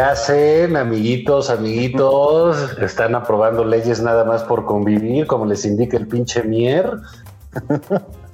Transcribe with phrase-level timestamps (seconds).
[0.00, 2.56] ¿Qué hacen, amiguitos, amiguitos?
[2.80, 6.90] ¿Están aprobando leyes nada más por convivir, como les indica el pinche Mier?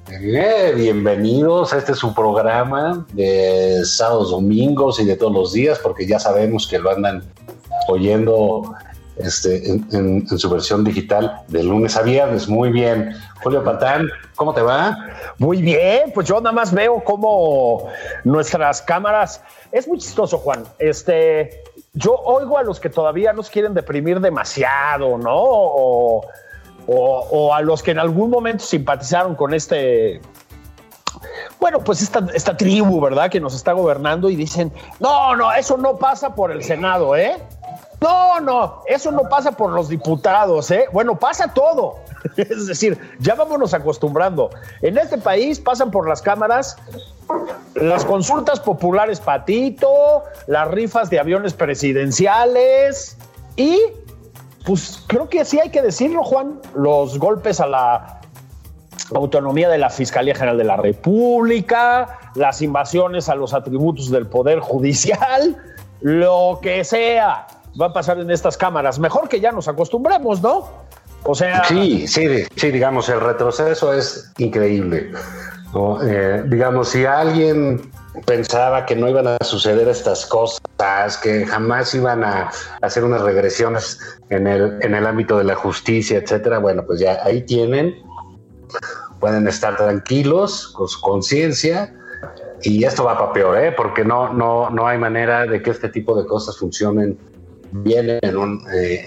[0.09, 6.07] Eh, bienvenidos a este su programa de sábados, domingos y de todos los días, porque
[6.07, 7.21] ya sabemos que lo andan
[7.89, 8.73] oyendo
[9.17, 12.47] este, en, en- en su versión digital de lunes a viernes.
[12.47, 13.09] Muy bien.
[13.43, 14.97] Julio Patán, ¿cómo te va?
[15.37, 17.87] Muy bien, pues yo nada más veo cómo
[18.23, 19.41] nuestras cámaras.
[19.71, 20.63] Es muy chistoso, Juan.
[20.79, 25.35] Este, yo oigo a los que todavía nos quieren deprimir demasiado, ¿no?
[26.89, 30.21] O, a los que en algún momento simpatizaron con este.
[31.59, 33.29] Bueno, pues esta, esta tribu, ¿verdad?
[33.29, 37.35] Que nos está gobernando y dicen: No, no, eso no pasa por el Senado, ¿eh?
[37.99, 40.85] No, no, eso no pasa por los diputados, ¿eh?
[40.91, 41.97] Bueno, pasa todo.
[42.35, 44.49] Es decir, ya vámonos acostumbrando.
[44.81, 46.77] En este país pasan por las cámaras
[47.75, 53.17] las consultas populares patito, las rifas de aviones presidenciales
[53.55, 53.79] y,
[54.65, 58.19] pues creo que sí hay que decirlo, Juan, los golpes a la
[59.13, 64.59] autonomía de la Fiscalía General de la República, las invasiones a los atributos del Poder
[64.59, 65.57] Judicial,
[66.01, 67.47] lo que sea
[67.79, 68.99] va a pasar en estas cámaras.
[68.99, 70.67] Mejor que ya nos acostumbremos, ¿no?
[71.23, 75.11] O sea, Sí, sí, sí, digamos, el retroceso es increíble.
[76.03, 77.91] Eh, digamos, si alguien
[78.25, 82.49] pensaba que no iban a suceder estas cosas, que jamás iban a
[82.81, 83.99] hacer unas regresiones
[84.29, 87.95] en el, en el ámbito de la justicia, etcétera, bueno, pues ya ahí tienen,
[89.19, 91.93] pueden estar tranquilos, con su conciencia,
[92.63, 93.71] y esto va para peor, ¿eh?
[93.71, 97.19] porque no, no, no hay manera de que este tipo de cosas funcionen
[97.71, 99.05] bien en un, eh,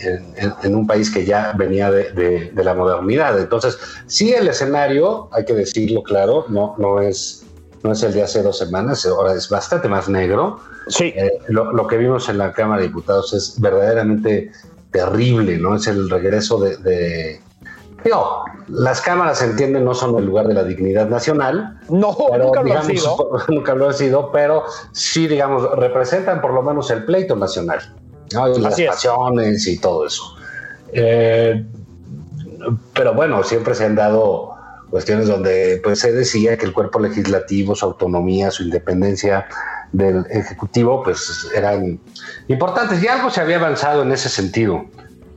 [0.62, 3.38] en, un país que ya venía de, de- de la modernidad.
[3.38, 7.44] Entonces, sí, el escenario, hay que decirlo claro, no, no, es,
[7.82, 10.58] no es el de hace dos semanas, ahora es bastante más negro.
[10.88, 11.12] sí.
[11.16, 14.50] Eh, lo, lo que vimos en la Cámara de Diputados es verdaderamente
[14.90, 15.76] terrible, ¿no?
[15.76, 16.76] Es el regreso de...
[16.78, 17.40] de-
[18.02, 22.62] Digo, las cámaras, entienden, no son el lugar de la dignidad nacional, No, pero, nunca
[22.62, 23.38] lo han digamos, sido.
[23.48, 27.80] nunca lo han sido, pero sí, digamos, representan por lo menos el pleito nacional,
[28.32, 28.56] ¿no?
[28.56, 30.36] Y las pasiones y todo eso.
[30.92, 31.64] Eh,
[32.94, 34.54] pero bueno, siempre se han dado
[34.90, 39.46] cuestiones donde pues, se decía que el cuerpo legislativo, su autonomía, su independencia
[39.92, 42.00] del ejecutivo, pues eran
[42.48, 44.84] importantes y algo se había avanzado en ese sentido.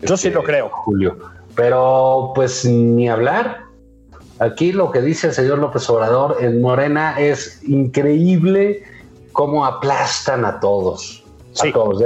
[0.01, 0.69] Yo sí lo creo.
[0.69, 1.17] Julio.
[1.55, 3.63] Pero pues ni hablar.
[4.39, 8.83] Aquí lo que dice el señor López Obrador en Morena es increíble
[9.31, 11.22] cómo aplastan a todos.
[11.53, 11.69] Sí.
[11.69, 12.03] A todos.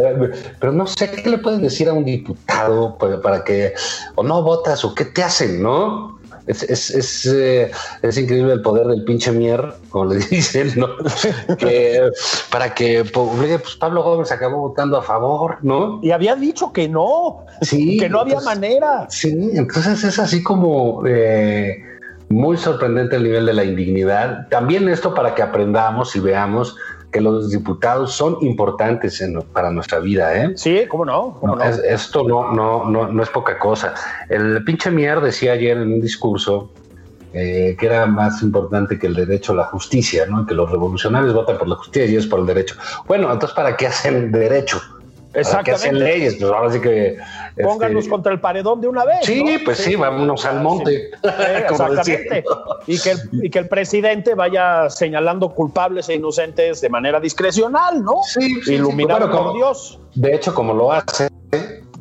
[0.59, 3.73] Pero no sé qué le pueden decir a un diputado para, para que
[4.15, 6.17] o no votas o qué te hacen, ¿no?
[6.47, 7.71] Es, es, es, eh,
[8.01, 10.87] es increíble el poder del pinche mier, como le dicen, ¿no?
[11.57, 12.09] que
[12.49, 15.99] para que pues, pues, Pablo Gómez acabó votando a favor, ¿no?
[16.01, 19.07] Y había dicho que no, Sí, que no había entonces- manera.
[19.09, 21.83] Sí, entonces es así como eh,
[22.29, 24.47] muy sorprendente el nivel de la indignidad.
[24.49, 26.77] También esto para que aprendamos y veamos
[27.11, 30.51] que los diputados son importantes en- para nuestra vida, ¿eh?
[30.55, 31.37] Sí, ¿cómo no?
[31.39, 31.63] ¿Cómo no?
[31.63, 33.93] Es- esto no, no, no, no es poca cosa.
[34.29, 36.71] El pinche Mier decía ayer en un discurso
[37.33, 40.45] eh, que era más importante que el derecho a la justicia, ¿no?
[40.45, 42.75] Que los revolucionarios votan por la justicia y ellos por el derecho.
[43.07, 44.81] Bueno, entonces, ¿para qué hacen derecho?
[45.33, 46.03] ¿Para qué hacen Exactamente.
[46.03, 46.35] leyes?
[46.39, 47.17] Pues ahora sí que...
[47.61, 49.19] Pónganos este, contra el paredón de una vez.
[49.23, 49.51] Sí, ¿no?
[49.65, 51.11] pues sí, vámonos al monte.
[51.21, 51.29] Sí,
[51.69, 52.35] exactamente.
[52.35, 52.43] decía.
[52.87, 58.03] Y que, el, y que el presidente vaya señalando culpables e inocentes de manera discrecional,
[58.03, 58.21] ¿no?
[58.23, 59.99] Sí, sí, sí, Iluminado bueno, por como- Dios.
[60.15, 61.29] De hecho, como lo hace,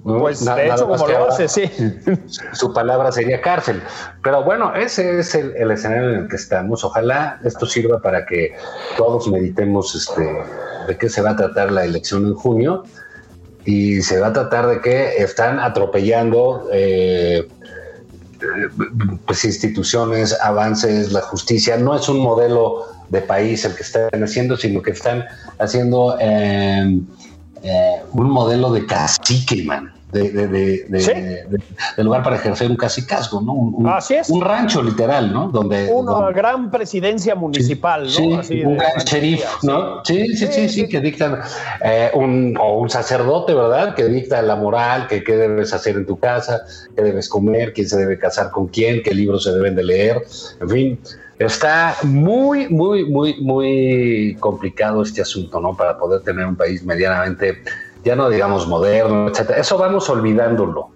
[0.04, 1.70] Pues de hecho, como lo hace, sí.
[2.52, 3.82] Su palabra sería cárcel.
[4.22, 6.84] Pero bueno, ese es el, escenario en el que estamos.
[6.84, 8.54] Ojalá esto sirva para que
[8.96, 10.22] todos meditemos este,
[10.86, 12.84] de qué se va a tratar la elección en junio.
[13.66, 17.46] Y se va a tratar de que están atropellando eh,
[19.26, 21.76] pues instituciones, avances, la justicia.
[21.76, 25.24] No es un modelo de país el que están haciendo, sino que están
[25.58, 27.00] haciendo eh,
[27.62, 33.52] eh, un modelo de cacique, man de, lugar para ejercer un casicazgo, ¿no?
[33.52, 33.88] Un,
[34.28, 35.48] un rancho literal, ¿no?
[35.48, 38.42] Donde, Una gran presidencia municipal, ¿no?
[38.42, 40.04] Sí, un gran sheriff, ¿no?
[40.04, 41.40] Sí, sí, sí, sí, que dictan,
[41.82, 43.94] eh, un, o un sacerdote, ¿verdad?
[43.94, 46.62] Que dicta la moral, que qué debes hacer en tu casa,
[46.94, 50.22] qué debes comer, quién se debe casar con quién, qué libros se deben de leer,
[50.60, 51.00] en fin.
[51.38, 55.76] Está muy, muy, muy, muy complicado este asunto, ¿no?
[55.76, 57.62] Para poder tener un país medianamente
[58.06, 59.58] ya no digamos moderno, etcétera.
[59.58, 60.90] Eso vamos olvidándolo.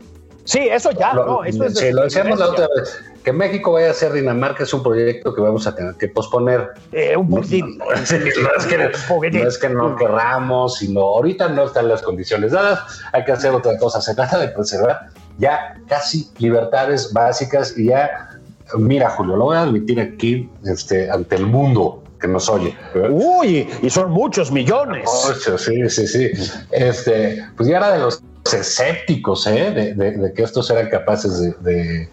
[0.45, 3.03] Sí, eso ya, no, eso es sí, lo decíamos la otra vez.
[3.25, 6.69] Que México vaya a ser Dinamarca es un proyecto que vamos a tener que posponer.
[6.93, 7.67] Eh, un poquito.
[7.85, 13.51] No, es que, no, querramos, sino ahorita no están las condiciones dadas, hay que hacer
[13.51, 14.01] otra cosa.
[14.01, 15.09] Se trata de preservar
[15.39, 18.41] ya casi libertades básicas y ya,
[18.79, 22.77] mira Julio, lo voy a admitir aquí este, ante el mundo que nos oye.
[23.11, 25.09] Uy, y son muchos millones.
[25.27, 26.31] Muchos, sí, sí, sí.
[26.71, 28.23] Este, pues ya era de los
[28.53, 29.95] escépticos, ¿eh?
[29.97, 32.09] De, que estos eran capaces de,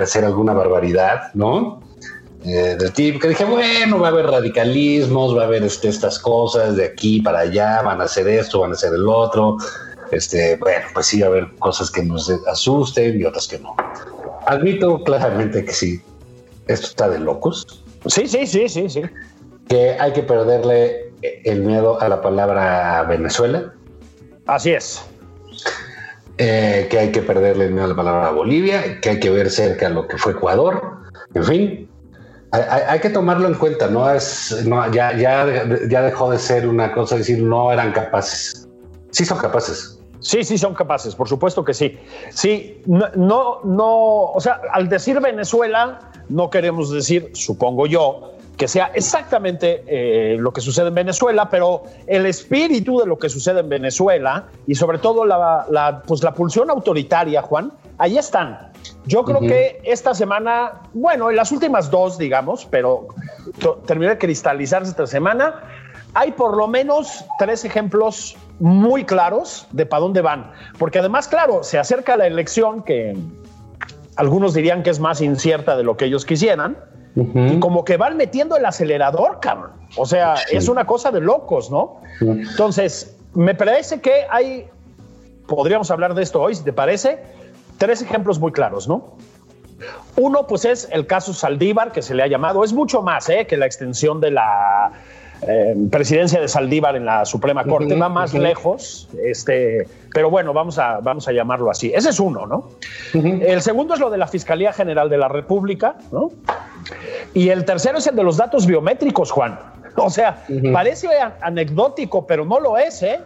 [0.00, 1.80] hacer alguna barbaridad, ¿no?
[2.44, 6.18] Eh, del tipo que dije, bueno, va a haber radicalismos, va a haber este, estas
[6.18, 9.56] cosas de aquí para allá, van a hacer esto, van a hacer el otro.
[10.12, 13.74] Este, bueno, pues sí, va a haber cosas que nos asusten y otras que no.
[14.46, 16.00] Admito claramente que sí,
[16.68, 17.82] esto está de locos.
[18.06, 19.02] Sí, sí, sí, sí, sí.
[19.68, 23.72] Que hay que perderle el miedo a la palabra Venezuela.
[24.46, 25.02] Así es.
[26.38, 29.50] Eh, que hay que perderle el miedo a la palabra Bolivia, que hay que ver
[29.50, 30.98] cerca lo que fue Ecuador.
[31.34, 31.88] En fin,
[32.52, 35.46] hay, que tomarlo en cuenta, no es, no, ya, ya,
[35.88, 38.68] ya dejó de ser una cosa decir no eran capaces.
[39.10, 39.95] Sí son capaces.
[40.26, 41.96] Sí, sí, son capaces, por supuesto que sí.
[42.30, 48.66] Sí, no, no, no, o sea, al decir Venezuela, no queremos decir, supongo yo, que
[48.66, 53.60] sea exactamente eh, lo que sucede en Venezuela, pero el espíritu de lo que sucede
[53.60, 58.72] en Venezuela y sobre todo la, pues la pulsión autoritaria, Juan, ahí están.
[59.04, 63.06] Yo creo que esta semana, bueno, en las últimas dos, digamos, pero
[63.86, 65.62] terminó de cristalizarse esta semana,
[66.14, 70.50] hay por lo menos tres ejemplos muy claros de para dónde van.
[70.78, 73.16] Porque además, claro, se acerca la elección que
[74.16, 76.76] algunos dirían que es más incierta de lo que ellos quisieran.
[77.16, 79.70] Y como que van metiendo el acelerador, cabrón.
[79.96, 82.02] O sea, es una cosa de locos, ¿no?
[82.20, 84.68] Entonces, me parece que hay,
[85.46, 87.22] podríamos hablar de esto hoy, si te parece,
[87.78, 89.16] tres ejemplos muy claros, ¿no?
[90.16, 93.46] Uno, pues es el caso Saldívar, que se le ha llamado, es mucho más ¿eh?
[93.46, 94.92] que la extensión de la
[95.42, 100.78] eh, presidencia de Saldívar en la Suprema Corte, va más lejos, este, pero bueno, vamos
[100.78, 101.92] a, vamos a llamarlo así.
[101.94, 102.70] Ese es uno, ¿no?
[103.12, 106.30] El segundo es lo de la Fiscalía General de la República, ¿no?
[107.34, 109.58] Y el tercero es el de los datos biométricos, Juan.
[109.98, 110.44] O sea,
[110.74, 111.08] parece
[111.40, 113.18] anecdótico, pero no lo es, ¿eh?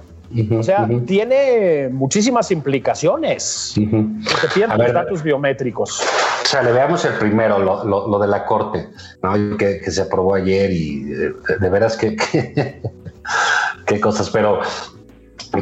[0.57, 3.73] o sea, tiene muchísimas implicaciones.
[3.75, 6.01] Que pierden los datos biométricos.
[6.43, 8.89] O sea, le veamos el primero, lo, de la corte,
[9.59, 12.17] que, se aprobó ayer y de, veras que,
[13.87, 14.61] qué cosas, pero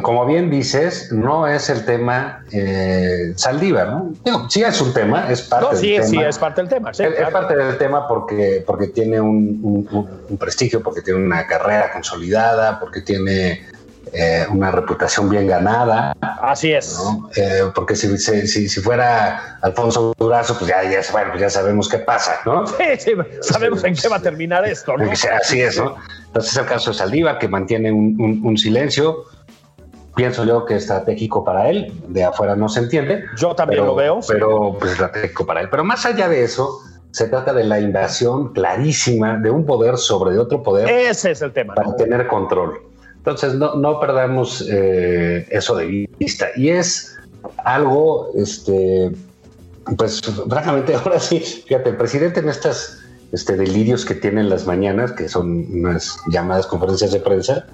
[0.01, 4.49] como bien dices, no es el tema eh, Saldívar, ¿no?
[4.49, 6.13] sí es un tema, es parte del tema.
[6.13, 6.91] Sí, es parte del tema.
[6.91, 13.01] es, parte del tema porque, porque tiene un, prestigio, porque tiene una carrera consolidada, porque
[13.01, 13.65] tiene
[14.13, 16.15] eh, una reputación bien ganada.
[16.41, 16.99] Así es.
[17.35, 21.87] Eh, porque si, si, si, fuera Alfonso Durazo, pues ya, ya, bueno, pues ya sabemos
[21.89, 22.65] qué pasa, ¿no?
[22.77, 23.11] Sí, sí
[23.41, 25.11] sabemos en qué va a terminar esto, ¿no?
[25.11, 25.95] Así es, ¿no?
[26.27, 29.25] Entonces el caso de Saldívar, que mantiene un, un, silencio,
[30.15, 33.25] pienso yo que es estratégico para él, de afuera no se entiende.
[33.37, 34.19] Yo también lo veo.
[34.27, 35.69] Pero pues, estratégico para él.
[35.69, 36.79] Pero más allá de eso,
[37.11, 40.89] se trata de la invasión clarísima de un poder sobre otro poder.
[40.89, 41.73] Ese es el tema.
[41.73, 42.88] Para tener control.
[43.29, 46.47] Entonces, no, no perdamos eh, eso de vista.
[46.55, 47.17] Y es
[47.63, 49.11] algo, este,
[49.97, 52.99] pues, francamente, ahora sí, fíjate, el presidente en estas
[53.31, 57.67] este, delirios que tiene en las mañanas, que son unas llamadas conferencias de prensa,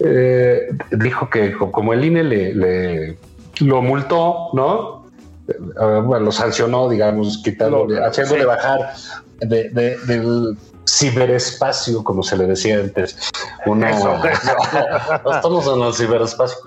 [0.00, 3.16] eh, dijo que como el INE le,
[3.60, 5.06] lo multó, ¿no?
[5.48, 8.94] Eh, bueno, lo sancionó, digamos, quitándole, haciéndole bajar
[9.40, 9.70] de,
[10.06, 10.56] del
[10.88, 13.30] ciberespacio, como se le decía antes.
[13.66, 13.90] Una,
[15.34, 16.58] estamos en el ciberespacio.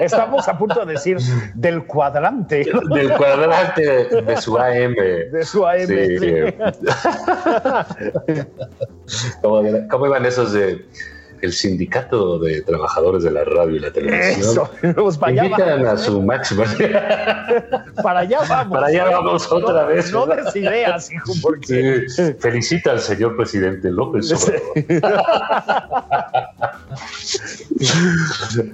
[0.00, 1.18] Estamos a punto de decir
[1.54, 2.66] del cuadrante.
[2.94, 3.82] Del cuadrante
[4.22, 4.94] de su AM.
[4.94, 5.88] De su AM.
[9.42, 10.86] ¿Cómo, ¿Cómo iban esos de
[11.42, 16.22] el sindicato de trabajadores de la radio y la televisión Eso, para invitan a su
[16.22, 16.64] máxima.
[18.02, 18.74] para allá vamos.
[18.74, 20.12] Para allá vamos otra vez.
[20.12, 22.04] No des ideas, hijo, porque...
[22.08, 22.34] Sí.
[22.38, 24.32] Felicita al señor presidente López.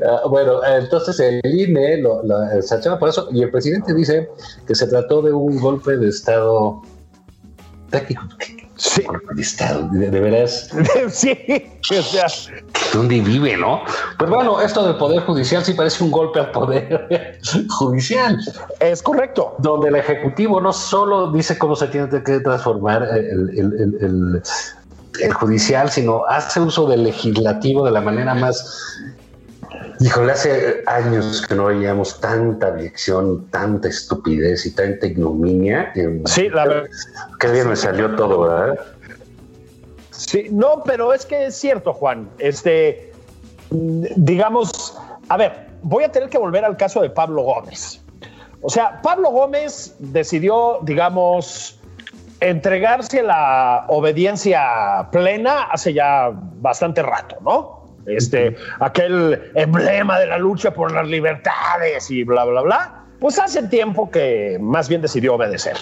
[0.06, 4.28] Ah, bueno, entonces el INE lo, lo sancionó por eso y el presidente dice
[4.66, 6.82] que se trató de un golpe de Estado
[7.90, 8.22] táctico.
[8.76, 9.02] Sí.
[9.34, 10.70] De de, de veras.
[11.10, 11.36] Sí,
[11.98, 12.26] o sea,
[12.92, 13.82] ¿Dónde vive, no?
[14.18, 17.38] Pues bueno, esto del Poder Judicial sí parece un golpe al Poder
[17.78, 18.38] Judicial,
[18.80, 19.54] es correcto.
[19.58, 24.42] donde el Ejecutivo no solo dice cómo se tiene que transformar el, el- el- el-
[25.20, 28.96] el Judicial, sino hace uso del Legislativo de la manera más...
[30.00, 35.92] Híjole, hace años que no veíamos tanta abyección, tanta estupidez y tanta ignominia.
[36.26, 36.90] Sí, la verdad.
[37.38, 38.78] Qué bien me salió todo, ¿verdad?
[40.10, 42.28] Sí, no, pero es que es cierto, Juan.
[42.38, 43.12] Este,
[43.70, 44.96] digamos,
[45.28, 48.00] a ver, voy a tener que volver al caso de Pablo Gómez.
[48.62, 51.78] O sea, Pablo Gómez decidió, digamos,
[52.40, 57.73] entregarse a la obediencia plena hace ya bastante rato, ¿no?
[58.06, 63.00] Este, aquel emblema de la lucha por las libertades y bla, bla, bla.
[63.20, 65.76] Pues hace tiempo que más bien decidió obedecer.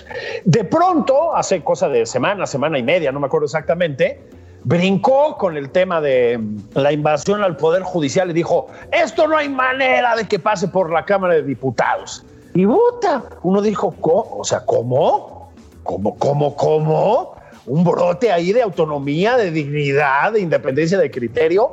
[0.44, 4.20] De pronto, hace cosa de semana, semana y media, no me acuerdo exactamente,
[4.64, 6.38] brincó con el tema de
[6.74, 10.92] la invasión al Poder Judicial y dijo, esto no hay manera de que pase por
[10.92, 12.24] la Cámara de Diputados.
[12.54, 14.36] Y puta, uno dijo, "¿Cómo?
[14.38, 15.52] o sea, ¿cómo?
[15.82, 17.34] ¿Cómo, cómo, cómo?
[17.66, 21.72] Un brote ahí de autonomía, de dignidad, de independencia de criterio,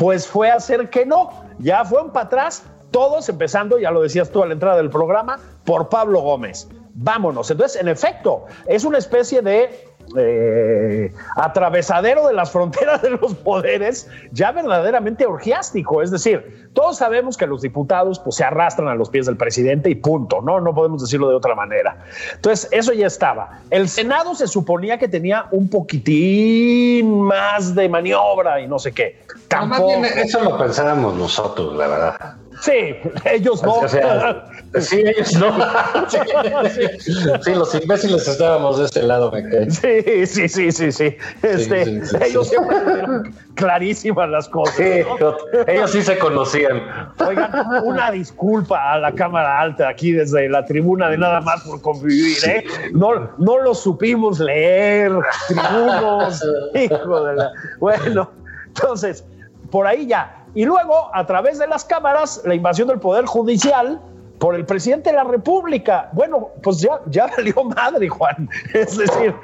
[0.00, 1.28] pues fue hacer que no.
[1.58, 5.38] Ya fueron para atrás, todos empezando, ya lo decías tú a la entrada del programa,
[5.64, 6.70] por Pablo Gómez.
[6.94, 7.50] Vámonos.
[7.50, 14.08] Entonces, en efecto, es una especie de eh, atravesadero de las fronteras de los poderes
[14.32, 16.02] ya verdaderamente orgiástico.
[16.02, 19.90] Es decir, todos sabemos que los diputados pues, se arrastran a los pies del presidente
[19.90, 20.60] y punto, ¿no?
[20.60, 22.04] No podemos decirlo de otra manera.
[22.34, 23.60] Entonces, eso ya estaba.
[23.70, 29.20] El Senado se suponía que tenía un poquitín más de maniobra y no sé qué.
[29.28, 30.00] No, más Tampoco.
[30.00, 32.36] bien eso lo pensábamos nosotros, la verdad.
[32.60, 33.74] Sí, ellos no.
[33.74, 34.44] O sea,
[34.78, 35.50] sí, ellos no.
[37.42, 39.70] Sí, los imbéciles estábamos de este lado, me cae.
[39.70, 41.16] Sí, sí, sí, sí, sí.
[41.42, 44.76] Este, ellos siempre tuvieron clarísimas las cosas.
[44.76, 45.36] Sí, ¿no?
[45.66, 46.82] ellos sí se conocían.
[47.26, 47.50] Oigan,
[47.84, 52.36] una disculpa a la Cámara Alta aquí desde la tribuna de nada más por convivir,
[52.46, 52.64] ¿eh?
[52.92, 55.12] No, no lo supimos leer,
[55.48, 57.50] tribunos, hijo de la...
[57.78, 58.30] Bueno,
[58.66, 59.24] entonces,
[59.70, 60.39] por ahí ya.
[60.54, 64.00] Y luego, a través de las cámaras, la invasión del Poder Judicial
[64.40, 66.08] por el presidente de la República.
[66.12, 68.48] Bueno, pues ya, ya valió madre, Juan.
[68.72, 69.34] Es decir,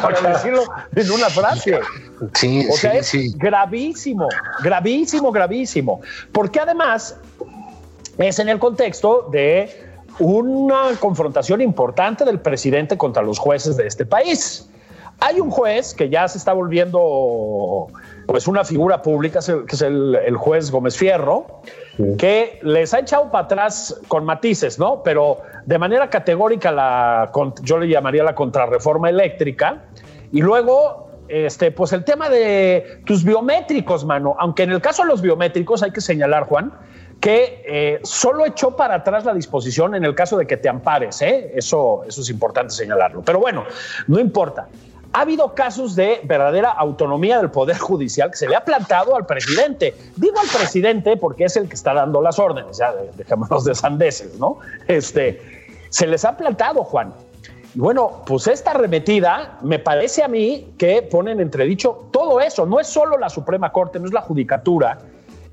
[0.00, 0.62] para decirlo
[0.94, 1.80] en una frase.
[2.34, 3.34] Sí, O sea, sí, es sí.
[3.36, 4.28] gravísimo,
[4.62, 6.00] gravísimo, gravísimo.
[6.32, 7.18] Porque además
[8.16, 9.68] es en el contexto de
[10.20, 14.70] una confrontación importante del presidente contra los jueces de este país.
[15.18, 17.88] Hay un juez que ya se está volviendo
[18.26, 21.62] pues una figura pública, que es el, el juez Gómez Fierro,
[22.18, 25.02] que les ha echado para atrás con matices, ¿no?
[25.02, 27.30] Pero de manera categórica la,
[27.62, 29.84] yo le llamaría la contrarreforma eléctrica.
[30.32, 34.34] Y luego, este, pues el tema de tus biométricos, mano.
[34.38, 36.72] Aunque en el caso de los biométricos hay que señalar, Juan,
[37.20, 41.22] que eh, solo echó para atrás la disposición en el caso de que te ampares.
[41.22, 41.52] ¿eh?
[41.54, 43.22] Eso, eso es importante señalarlo.
[43.22, 43.64] Pero bueno,
[44.08, 44.68] no importa.
[45.16, 49.24] Ha habido casos de verdadera autonomía del Poder Judicial que se le ha plantado al
[49.26, 49.94] presidente.
[50.16, 53.74] Digo al presidente porque es el que está dando las órdenes, ya de- dejémonos de
[53.76, 54.58] sandeces, ¿no?
[54.88, 55.40] Este,
[55.88, 57.14] se les ha plantado, Juan.
[57.76, 62.66] Y bueno, pues esta arremetida me parece a mí que pone en entredicho todo eso.
[62.66, 64.98] No es solo la Suprema Corte, no es la Judicatura,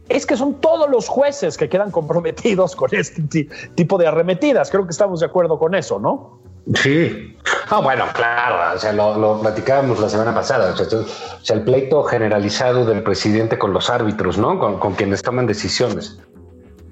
[0.10, 4.70] es que son todos los jueces que quedan comprometidos con este ti- tipo de arremetidas.
[4.72, 6.41] Creo que estamos de acuerdo con eso, ¿no?
[6.76, 7.38] Sí.
[7.70, 10.74] Ah, bueno, claro, o sea, lo, platicábamos la semana pasada.
[10.74, 11.06] O sea, o
[11.42, 14.60] sea, el pleito generalizado del presidente con los árbitros, ¿no?
[14.60, 16.20] Con, con quienes toman decisiones.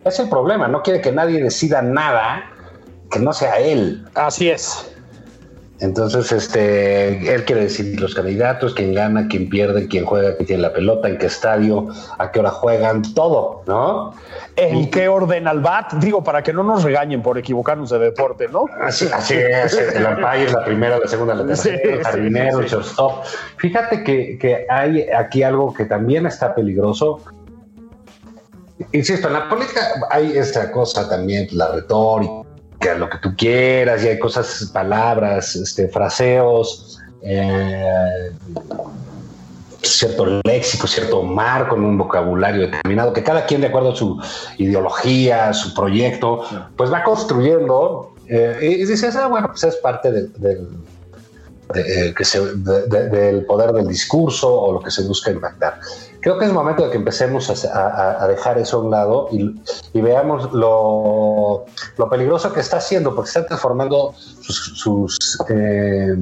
[0.05, 2.43] Es el problema, no quiere que nadie decida nada
[3.11, 4.05] que no sea él.
[4.15, 4.95] Así es.
[5.81, 10.61] Entonces, este, él quiere decidir los candidatos, quién gana, quién pierde, quién juega, quién tiene
[10.63, 14.13] la pelota, en qué estadio, a qué hora juegan, todo, ¿no?
[14.57, 15.93] ¿En qué orden al bat?
[15.93, 18.65] Digo, para que no nos regañen por equivocarnos de deporte, ¿no?
[18.81, 22.63] Así, así es, el umpire, la primera, la segunda, la tercera, Sí, el jardinero, sí,
[22.63, 23.23] el shortstop.
[23.57, 27.21] Fíjate que, que hay aquí algo que también está peligroso.
[28.91, 32.48] insisto, en la política hay esta cosa también, la retórica,
[32.97, 38.31] lo que tú quieras, y hay cosas, palabras, este, fraseos, eh,
[39.81, 44.21] cierto léxico, cierto marco en un vocabulario determinado, que cada quien de acuerdo a su
[44.57, 46.43] ideología, su proyecto,
[46.75, 50.67] pues va construyendo eh, y dices, ah, bueno, pues es parte del,
[51.75, 55.79] eh, que se, del poder del discurso o lo que se busca impactar.
[56.21, 60.51] Creo que es momento de que empecemos a, dejar eso a un lado y, veamos
[60.53, 61.65] lo,
[61.97, 65.17] lo, peligroso que está haciendo, porque está transformando sus, sus
[65.49, 66.15] eh,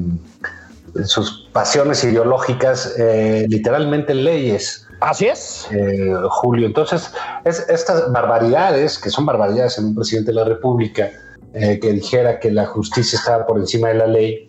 [1.06, 4.86] sus pasiones ideológicas eh, literalmente leyes.
[5.00, 5.68] Así es.
[5.72, 7.12] Eh, Julio, entonces,
[7.44, 11.12] es, estas barbaridades, que son barbaridades en un presidente de la República,
[11.54, 14.47] eh, que dijera que la justicia estaba por encima de la ley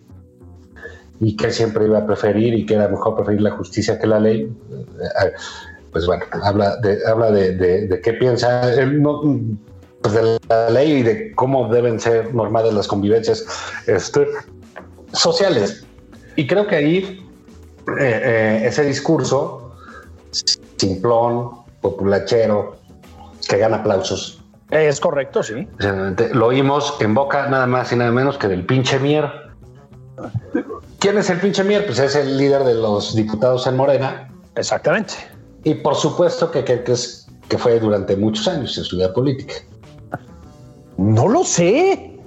[1.19, 4.19] y que siempre iba a preferir y que era mejor preferir la justicia que la
[4.19, 4.51] ley,
[5.91, 8.61] pues bueno, habla de, habla de, qué piensa
[10.01, 13.45] pues de la ley y de cómo deben ser normadas las convivencias
[13.85, 14.27] este,
[15.11, 15.85] sociales.
[16.35, 17.25] Y creo que ahí
[17.99, 19.73] eh, eh, ese discurso
[20.77, 22.77] simplón, populachero,
[23.47, 24.41] que gana aplausos.
[24.71, 25.67] Es correcto, sí.
[26.33, 29.49] Lo oímos en boca nada más y nada menos que del pinche Mier.
[30.99, 31.85] ¿Quién es el pinche Mier?
[31.85, 34.29] Pues es el líder de los diputados en Morena.
[34.55, 35.13] Exactamente.
[35.63, 39.55] Y por supuesto que, que, es, que fue durante muchos años en su vida política.
[40.97, 42.19] No lo sé.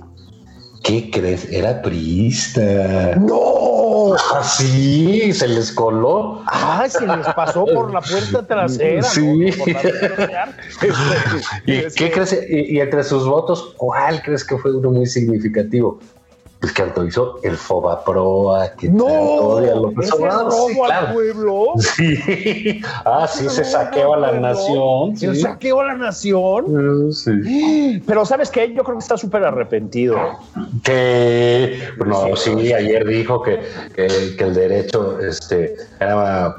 [0.83, 1.50] ¿Qué crees?
[1.52, 3.14] Era priista.
[3.17, 4.17] ¡No!
[4.43, 6.43] Sí, se les coló.
[6.47, 9.02] Ah, se les pasó por la puerta trasera.
[9.02, 9.50] Sí.
[11.67, 12.37] ¿Y qué crees?
[12.49, 16.00] Y, entre sus votos, ¿cuál crees que fue uno muy significativo?
[16.62, 21.73] Pues que autorizó el Fobaproa, que no, odia lo que robo al pueblo.
[21.78, 22.81] Sí.
[23.04, 25.16] Ah, sí, se saqueó a la nación.
[25.16, 27.12] Se saqueó a la nación.
[27.12, 28.00] Sí.
[28.07, 28.73] Pero ¿sabes qué?
[28.73, 30.16] Yo creo que está súper arrepentido.
[30.85, 33.59] Que, no, sí, ayer dijo que,
[33.97, 36.54] que, el derecho este, era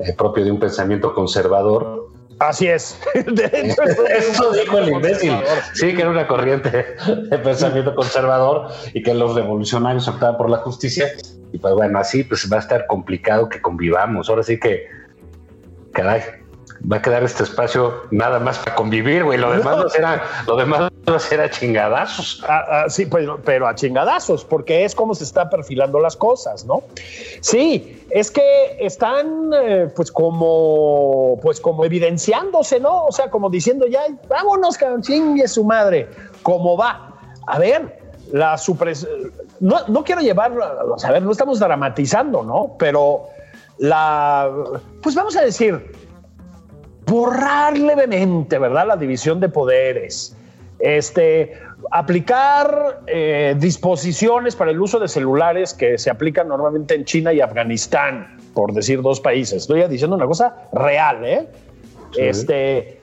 [0.00, 2.01] eh, propio de un pensamiento conservador
[2.38, 2.98] Así es.
[3.14, 5.32] Eso dijo el imbécil.
[5.74, 6.96] Sí, que era una corriente
[7.30, 11.08] de pensamiento conservador y que los revolucionarios optaban por la justicia.
[11.52, 14.28] Y pues bueno, así pues va a estar complicado que convivamos.
[14.28, 14.86] Ahora sí que,
[15.92, 16.22] caray,
[16.90, 19.38] va a quedar este espacio nada más para convivir, güey.
[19.38, 22.44] Lo demás no, será, lo demás no será chingadazos.
[22.48, 26.64] Ah, ah, sí, pero, pero a chingadazos, porque es como se están perfilando las cosas,
[26.64, 26.82] ¿no?
[27.40, 33.06] Sí, es que están eh, pues como pues como evidenciándose, ¿no?
[33.06, 36.08] O sea, como diciendo ya, vámonos, chingue su madre,
[36.42, 37.14] ¿cómo va?
[37.46, 37.98] A ver,
[38.32, 39.06] la supres...
[39.60, 40.52] No, no quiero llevar,
[41.02, 42.74] a ver, no estamos dramatizando, ¿no?
[42.78, 43.28] Pero
[43.78, 44.50] la,
[45.02, 45.92] pues vamos a decir,
[47.06, 48.86] borrar levemente, ¿verdad?
[48.86, 50.36] La división de poderes.
[50.78, 51.52] Este,
[51.90, 57.40] aplicar eh, disposiciones para el uso de celulares que se aplican normalmente en China y
[57.40, 59.62] Afganistán, por decir dos países.
[59.62, 61.48] Estoy diciendo una cosa real, ¿eh?
[62.16, 63.00] Este,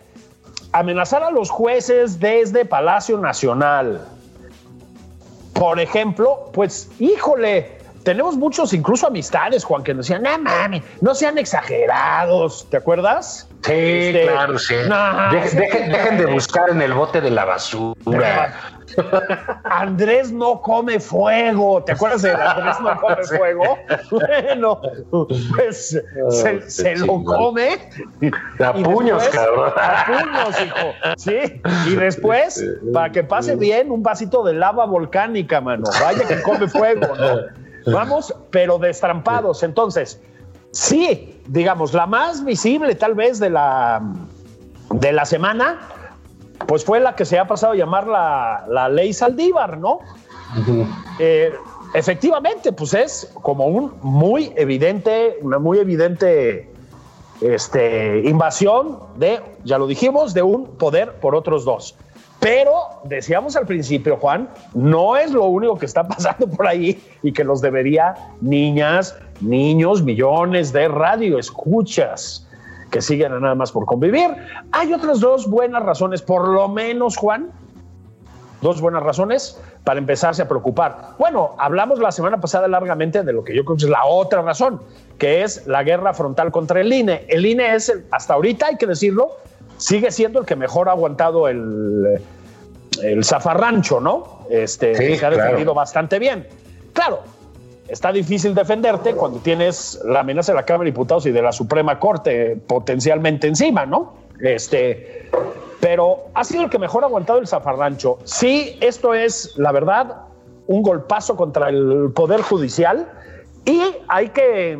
[0.71, 4.01] amenazar a los jueces desde Palacio Nacional.
[5.53, 11.15] Por ejemplo, pues, híjole, tenemos muchos, incluso amistades, Juan, que nos decían, no mames, no
[11.15, 13.47] sean exagerados, ¿te acuerdas?
[13.63, 14.75] Sí, este, claro, sí.
[14.75, 18.53] dejen, de buscar en el bote de la basura.
[19.63, 21.83] Andrés no come fuego.
[21.83, 23.77] ¿Te acuerdas de Andrés no come fuego?
[24.11, 24.81] Bueno,
[25.55, 26.01] pues
[26.67, 27.77] se, lo come.
[28.59, 29.73] A puños, cabrón.
[29.75, 30.93] A puños, hijo.
[31.17, 31.61] Sí.
[31.87, 35.83] Y después, para que pase bien, un vasito de lava volcánica, mano.
[36.01, 37.68] Vaya que come fuego, ¿no?
[37.85, 39.63] Vamos, pero destrampados.
[39.63, 40.21] Entonces,
[40.71, 44.01] sí, digamos, la más visible tal vez de la,
[44.91, 45.79] de la semana,
[46.67, 49.99] pues fue la que se ha pasado a llamar la, ley Saldívar, ¿no?
[51.19, 51.53] Eh,
[51.93, 56.71] efectivamente, pues es como un muy evidente, una muy evidente
[57.41, 61.95] este, invasión de, ya lo dijimos, de un poder por otros dos.
[62.39, 67.33] Pero decíamos al principio, Juan, no es lo único que está pasando por ahí y
[67.33, 72.45] que los debería niñas, niños, millones de radio escuchas
[72.91, 74.29] que siguen nada más por convivir.
[74.71, 77.51] Hay otras dos buenas razones, por lo menos, Juan,
[78.61, 81.15] dos buenas razones para empezarse a preocupar.
[81.17, 84.41] Bueno, hablamos la semana pasada largamente de lo que yo creo que es la otra
[84.41, 84.81] razón,
[85.17, 87.25] que es la guerra frontal contra el INE.
[87.29, 89.37] El INE es, hasta ahorita hay que decirlo,
[89.79, 92.21] sigue siendo el que mejor ha aguantado el,
[93.01, 94.45] el zafarrancho, ¿no?
[94.49, 96.47] Este, se ha defendido bastante bien.
[96.93, 97.21] Claro,
[97.87, 101.51] está difícil defenderte cuando tienes la amenaza de la Cámara de Diputados y de la
[101.51, 104.13] Suprema Corte potencialmente encima, ¿no?
[104.39, 105.29] Este,
[105.79, 108.19] pero ha sido el que mejor ha aguantado el zafarrancho.
[108.23, 110.23] Sí, esto es, la verdad,
[110.67, 113.07] un golpazo contra el Poder Judicial
[113.65, 114.77] y hay que,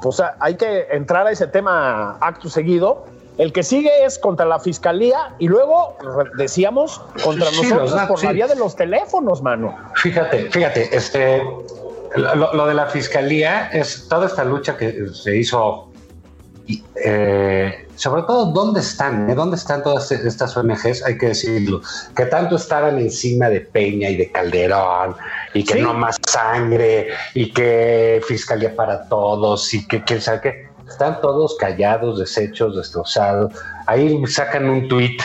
[0.00, 3.04] pues, hay que entrar a ese tema acto seguido.
[3.38, 5.96] El que sigue es contra la fiscalía y luego
[6.36, 9.76] decíamos contra nosotros por la vía de los teléfonos, mano.
[9.94, 11.42] Fíjate, fíjate, este
[12.16, 15.90] lo, de la fiscalía es toda esta lucha que se hizo,
[16.96, 19.30] eh, sobre todo, ¿dónde están?
[19.30, 19.34] Eh?
[19.34, 21.04] ¿Dónde están todas estas ONGs?
[21.04, 21.80] Hay que decirlo,
[22.14, 25.16] que tanto estaban encima de Peña y de Calderón,
[25.54, 30.71] y que no más sangre, y que fiscalía para todos, y que quién sabe qué.
[30.88, 33.52] Están todos callados, deshechos, destrozados.
[33.86, 35.20] Ahí sacan un tuit,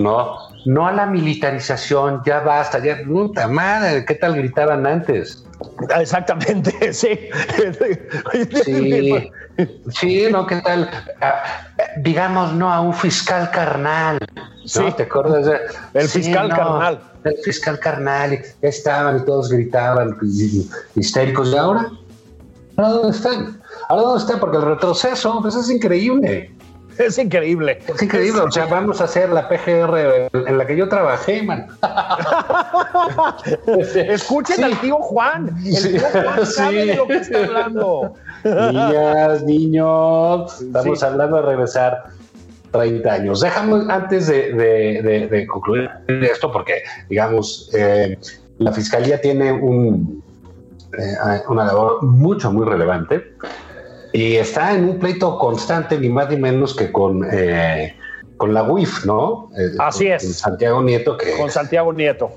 [0.00, 0.36] ¿no?
[0.64, 5.44] No a la militarización, ya basta, ya, puta madre, ¿qué tal gritaban antes?
[5.98, 7.18] Exactamente, sí.
[9.90, 10.46] Sí, ¿no?
[10.46, 10.90] ¿Qué tal?
[11.20, 11.42] Ah,
[11.98, 14.18] digamos, no a un fiscal carnal.
[14.64, 14.82] Sí.
[14.96, 15.46] ¿Te acuerdas?
[15.46, 15.58] De,
[15.94, 17.00] el fiscal carnal.
[17.24, 18.38] El fiscal carnal.
[18.60, 20.16] Estaban y todos gritaban
[20.94, 21.52] histéricos.
[21.52, 21.90] ¿Y ahora?
[22.76, 23.61] ¿Ahora dónde están?
[23.88, 24.40] ¿Ahora dónde están?
[24.40, 26.54] Porque el retroceso, pues es increíble.
[26.98, 27.78] Es increíble.
[27.86, 28.40] Es increíble.
[28.42, 31.66] O sea, vamos a hacer la PGR en la que yo trabajé, man.
[33.94, 35.56] Escuchen al tío Juan.
[35.64, 38.14] El tío Juan sabe de lo que está hablando.
[38.44, 42.04] Niñas, niños, estamos hablando de regresar
[42.72, 43.40] 30 años.
[43.40, 48.18] Déjame antes de, concluir esto, porque, digamos, eh,
[48.58, 50.22] la fiscalía tiene un,
[50.98, 53.32] eh, una labor mucho, muy relevante
[54.12, 57.96] y está en un pleito constante, ni más ni menos que con, eh,
[58.36, 59.50] con la UIF, ¿no?
[59.56, 60.36] Eh, Así es.
[60.36, 61.16] Santiago Nieto.
[61.16, 62.30] Que, con Santiago Nieto.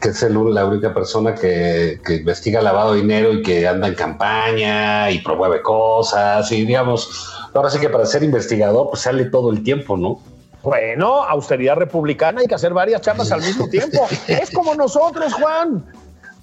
[0.00, 3.94] Que, es la única persona que, que, investiga lavado de dinero y que anda en
[3.94, 6.50] campaña y promueve cosas.
[6.50, 10.20] Y digamos, ahora sí que para ser investigador, pues sale todo el tiempo, ¿no?
[10.62, 14.06] Bueno, austeridad republicana, hay que hacer varias chambas al mismo tiempo.
[14.26, 15.84] es como nosotros, Juan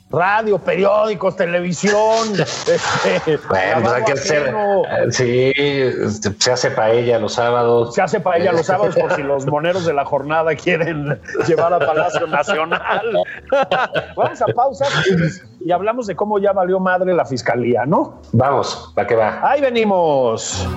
[0.10, 1.98] radio, periódicos, televisión.
[3.08, 4.56] Este, bueno, pues hay que hacer.
[4.56, 7.94] Eh, sí, este, se hace paella los sábados.
[7.96, 11.80] Se hace paella los sábados por si los moneros de la jornada quieren llevar a
[11.80, 13.24] Palacio Nacional.
[14.16, 14.86] Vamos a pausa
[15.60, 18.22] y hablamos de cómo ya valió madre la fiscalía, ¿no?
[18.34, 19.40] Vamos, ¿para qué va?
[19.50, 20.68] Ahí venimos.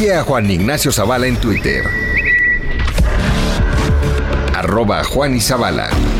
[0.00, 1.84] Sigue a Juan Ignacio Zavala en Twitter.
[4.54, 6.19] Arroba Juan y.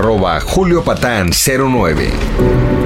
[0.00, 2.79] arroba juliopatán09.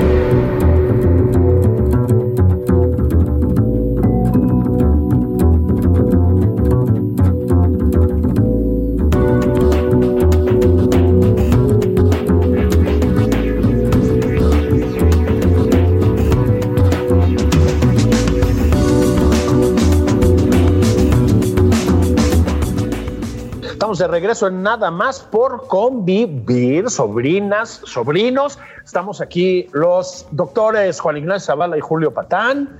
[23.94, 28.58] Estamos de regreso en nada más por convivir, sobrinas, sobrinos.
[28.84, 32.76] Estamos aquí los doctores Juan Ignacio Zavala y Julio Patán.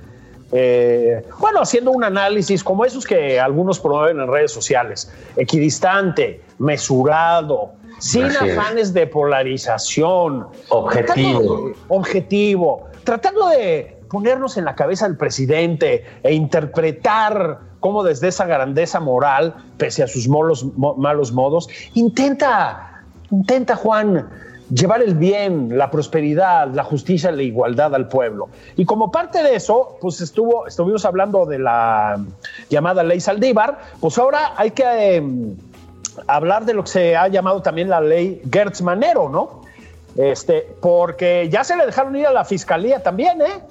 [0.51, 7.71] Eh, bueno, haciendo un análisis como esos que algunos promueven en redes sociales, equidistante, mesurado,
[7.99, 11.39] sin afanes de polarización, Objetivo.
[11.39, 18.47] tratando- objetivo, tratando de ponernos en la cabeza del presidente e interpretar cómo desde esa
[18.47, 24.27] grandeza moral, pese a sus malos modos, intenta, intenta Juan
[24.73, 28.49] llevar el bien, la prosperidad, la justicia la igualdad al pueblo.
[28.75, 32.19] Y como parte de eso, pues estuvo, estuvimos hablando de la
[32.71, 35.55] llamada ley Saldívar, pues ahora hay que em,
[36.25, 39.61] hablar de lo que se ha llamado también la ley Gertz Manero, ¿no?
[40.15, 43.61] Este, porque ya se le dejaron ir a la fiscalía también, ¿eh?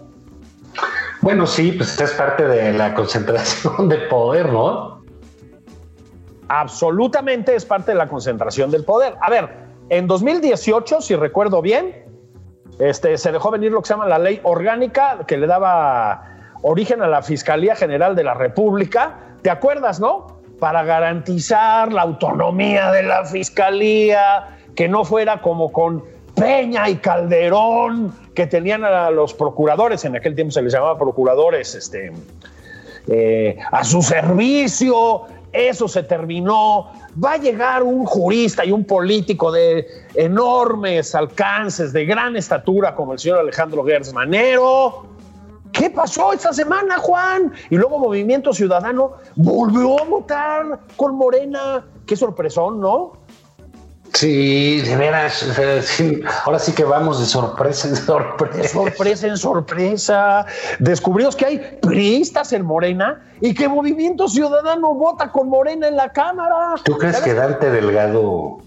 [1.25, 5.03] Bueno, sí, pues es parte de la concentración de poder, ¿no?
[6.49, 9.15] Absolutamente es parte de la concentración del poder.
[9.23, 9.49] A ver,
[9.89, 12.05] en 2018, si recuerdo bien,
[12.79, 16.29] este, se dejó venir lo que se llama la ley orgánica que le daba
[16.61, 19.19] origen a la Fiscalía General de la República.
[19.41, 20.43] ¿Te acuerdas, no?
[20.61, 28.13] Para garantizar la autonomía de la Fiscalía, que no fuera como con Peña y Calderón,
[28.35, 32.13] que tenían a los procuradores, en aquel tiempo se les llamaba procuradores, este,
[33.07, 36.91] eh, a su servicio, eso se terminó.
[37.23, 43.13] Va a llegar un jurista y un político de enormes alcances, de gran estatura, como
[43.13, 45.07] el señor Alejandro Gertz Manero.
[45.71, 47.53] ¿Qué pasó esta semana, Juan?
[47.71, 51.85] Y luego Movimiento Ciudadano volvió a votar con Morena.
[52.07, 53.24] Qué sorpresón, ¿no?
[54.15, 55.45] Sí, de veras.
[56.45, 58.69] ahora sí que vamos de sorpresa en sorpresa.
[58.69, 60.47] sorpresa en sorpresa.
[60.79, 66.11] Descubrimos que hay priistas en Morena y que Movimiento Ciudadano vota con Morena en la
[66.13, 66.77] Cámara.
[66.85, 67.33] ¿Tú crees ¿Sabes?
[67.33, 68.59] que Dante Delgado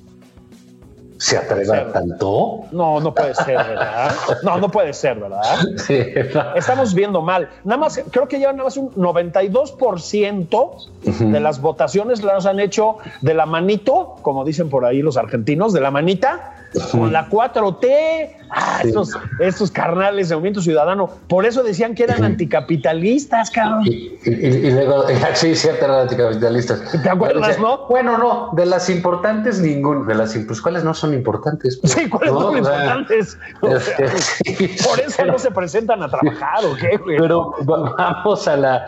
[1.18, 2.66] se atreva tanto?
[2.72, 4.12] No, no puede ser, ¿verdad?
[4.44, 5.42] No, no puede ser, ¿verdad?
[5.78, 6.00] Sí,
[6.34, 6.56] no.
[6.56, 7.50] Estamos viendo mal.
[7.64, 10.88] Nada más, creo que ya nada más un 92%
[11.32, 15.74] de las votaciones las han hecho de la manito, como dicen por ahí los argentinos,
[15.74, 16.57] de la manita,
[16.92, 18.34] con la 4T.
[18.50, 18.94] Ah, Sí.
[19.42, 21.10] estos carnales de Movimiento Ciudadano.
[21.28, 23.86] Por eso decían que eran anticapitalistas, cabrón.
[23.86, 24.30] Y, y-
[24.68, 25.04] y luego,
[25.34, 27.02] sí, cierto, eran anticapitalistas.
[27.04, 27.88] ¿Te acuerdas, no?
[27.88, 30.08] Bueno, no, de las importantes, ningún.
[30.08, 31.80] De las pues, ¿cuáles no son importantes?
[31.84, 33.38] Sí, ¿cuáles No, son o importantes?
[33.62, 34.08] O sea, este,
[34.56, 37.18] sí, por eso no se presentan a trabajar, ¿o qué, güey?
[37.18, 38.86] Pero va- vamos a la.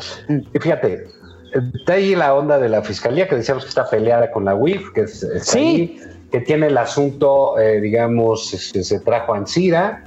[0.60, 1.08] Fíjate,
[1.54, 4.90] está ahí la onda de la fiscalía que decíamos que está peleada con la UIF,
[4.94, 5.58] que es, Sí.
[5.60, 10.04] ahí, que tiene el asunto, eh, digamos, este, se trajo a Ansira.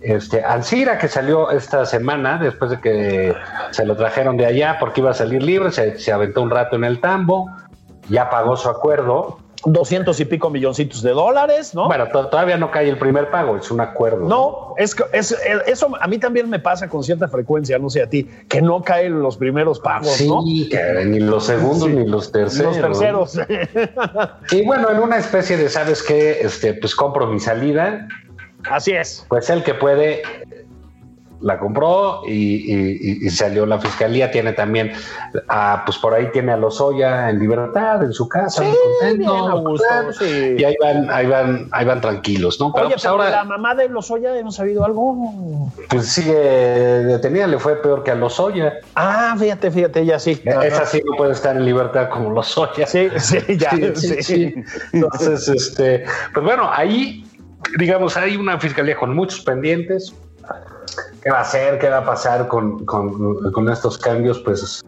[0.00, 3.34] Este, Ansira que salió esta semana después de que
[3.70, 6.76] se lo trajeron de allá porque iba a salir libre, se, se aventó un rato
[6.76, 7.50] en el tambo,
[8.08, 9.38] ya pagó su acuerdo.
[9.66, 11.86] 200 y pico milloncitos de dólares, ¿no?
[11.88, 14.20] Bueno, to- todavía no cae el primer pago, es un acuerdo.
[14.26, 17.90] No, es, que- es, es- eso a mí también me pasa con cierta frecuencia, no
[17.90, 20.42] sé a ti, que no caen los primeros pagos, Sí, ¿no?
[20.70, 22.76] que ni los segundos ni los terceros.
[22.78, 23.38] Los terceros.
[24.52, 26.40] Y bueno, en una especie de, ¿sabes qué?
[26.40, 28.06] Este, pues compro mi salida.
[28.70, 29.24] Así es.
[29.28, 30.22] Pues el que puede
[31.46, 32.32] la compró y,
[32.74, 34.32] y- y- salió la fiscalía.
[34.32, 34.90] Tiene también,
[35.48, 39.62] a, pues por ahí tiene a Lozoya en libertad, en su casa, Sí, muy contento,
[39.72, 40.56] bien sí.
[40.58, 42.72] Y ahí van, ahí van, ahí van tranquilos, ¿no?
[42.72, 45.70] Pero Oye, pues pero ahora, la mamá de Lozoya hemos sabido algo.
[45.88, 48.74] pues sigue detenida, le fue peor que a Lozoya.
[48.96, 50.42] Ah, fíjate, fíjate, ella sí.
[50.44, 52.88] Esa sí no puede estar en libertad como Lozoya.
[52.88, 53.70] Sí, sí, ya.
[53.94, 54.20] Sí.
[54.22, 54.54] sí.
[54.92, 56.04] Entonces, este,
[56.34, 57.24] pues bueno, ahí,
[57.78, 60.12] digamos, hay una fiscalía con muchos pendientes.
[61.26, 61.80] ¿Qué va a hacer?
[61.80, 64.38] ¿Qué va a pasar con, con- con estos cambios?
[64.38, 64.80] Pues,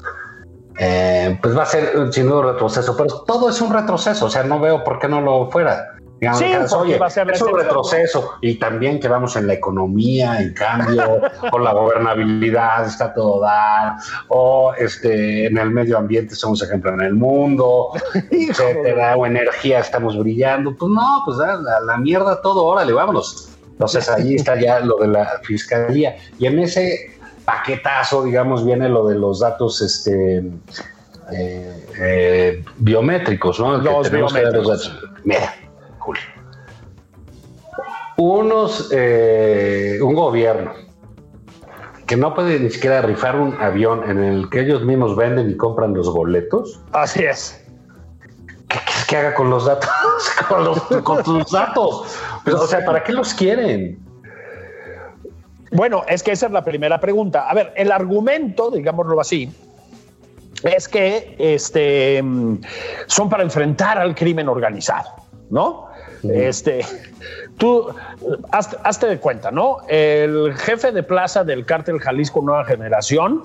[0.79, 4.31] eh, pues va a ser sin duda un retroceso, pero todo es un retroceso, o
[4.31, 5.97] sea, no veo por qué no lo fuera.
[6.21, 6.47] Digamos, Sí,
[6.77, 10.41] oye, va a ser la es un retroceso y también que vamos en la economía,
[10.41, 11.21] en cambio,
[11.51, 13.97] con la gobernabilidad está todo dar,
[14.29, 17.89] o este, en el medio ambiente somos ejemplo en el mundo,
[18.31, 20.77] etcétera, o energía estamos brillando.
[20.77, 23.49] Pues no, pues a la, la mierda todo, órale, vámonos.
[23.79, 26.17] Entonces allí está ya lo de la fiscalía.
[26.37, 30.39] Y en ese paquetazo, digamos, viene lo de los datos este,
[31.31, 33.79] eh, eh, biométricos, ¿no?
[33.79, 34.93] Los biométricos.
[35.23, 35.55] Mira,
[35.99, 36.23] Julio.
[38.17, 40.73] Unos, eh, un gobierno
[42.09, 45.57] que no puede ni siquiera rifar un avión en el que ellos mismos venden y
[45.57, 47.65] compran los boletos, Así es.
[49.09, 49.91] ¿Qué haga con los datos?
[50.49, 52.17] con, los, con tus datos.
[52.45, 53.99] Pues, o sea, ¿para qué los quieren?
[55.73, 57.49] Bueno, es que esa es la primera pregunta.
[57.49, 59.51] A ver, el argumento, digámoslo así,
[60.63, 62.61] es que este, mm,
[63.07, 65.11] son para enfrentar al crimen organizado,
[65.51, 65.89] ¿no?
[66.23, 66.85] Este,
[67.59, 67.89] tú,
[68.51, 69.79] hazte, hazte de cuenta, ¿no?
[69.89, 73.45] El jefe de plaza del cártel Jalisco Nueva Generación,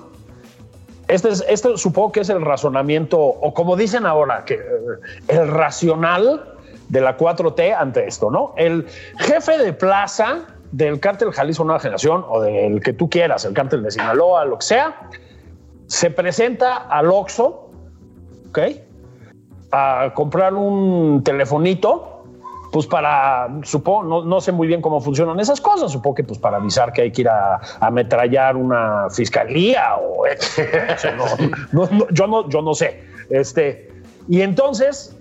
[1.14, 4.60] este, es, supongo que es el razonamiento, o como dicen ahora, que eh,
[5.28, 6.54] el racional
[6.88, 8.52] de la 4T ante esto, ¿no?
[8.56, 8.86] El
[9.18, 13.82] jefe de plaza del cártel Jalisco Nueva Generación, o del que tú quieras, el cártel
[13.82, 15.08] de Sinaloa, lo que sea,
[15.86, 17.70] se presenta al Oxxo,
[18.48, 18.58] ¿ok?
[19.70, 22.13] A comprar un telefonito,
[22.74, 26.40] pues para, supongo, no, no sé muy bien cómo funcionan esas cosas, supongo que pues
[26.40, 30.24] para avisar que hay que ir a, ametrallar una fiscalía o
[31.70, 33.04] no yo no, yo no sé.
[33.30, 33.92] Este,
[34.26, 35.16] y entonces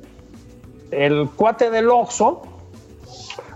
[0.90, 2.42] el cuate del Oxxo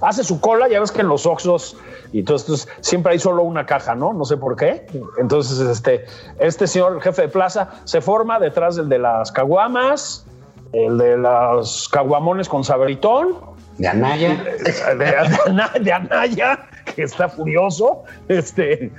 [0.02, 1.76] hace su cola, ya ves que en los Oxxos
[2.12, 4.14] y entonces pues, siempre hay solo una caja, ¿no?
[4.14, 4.86] No sé por qué.
[5.18, 6.06] Entonces, este,
[6.38, 10.24] este señor, el jefe de plaza, se forma detrás del de las caguamas,
[10.72, 14.44] el de los caguamones con saberitón, De Anaya.
[14.44, 16.60] de, de Ana- de Anaya,
[16.96, 18.92] que está furioso, este,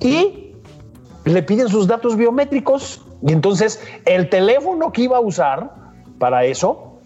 [0.00, 0.52] y
[1.24, 3.00] le piden sus datos biométricos.
[3.22, 5.70] Y entonces el teléfono que iba a usar
[6.18, 6.98] para eso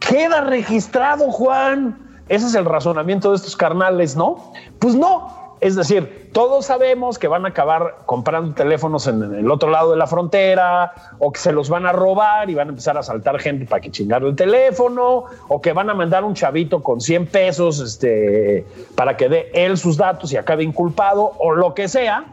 [0.00, 1.98] queda registrado, Juan.
[2.28, 4.52] Ese es el razonamiento de estos carnales, ¿no?
[4.80, 5.45] Pues no.
[5.60, 9.96] Es decir, todos sabemos que van a acabar comprando teléfonos en el otro lado de
[9.96, 13.38] la frontera, o que se los van a robar y van a empezar a saltar
[13.38, 17.26] gente para que chingar el teléfono, o que van a mandar un chavito con 100
[17.28, 22.26] pesos este, para que dé él sus datos y acabe inculpado, o lo que sea.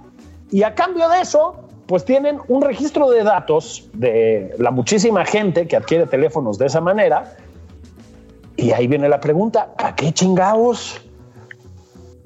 [0.52, 1.56] Y a cambio de eso,
[1.88, 6.82] pues tienen un registro de datos de la muchísima gente que adquiere teléfonos de esa
[6.82, 7.38] manera.
[8.58, 11.02] Y ahí viene la pregunta, ¿para qué chingados?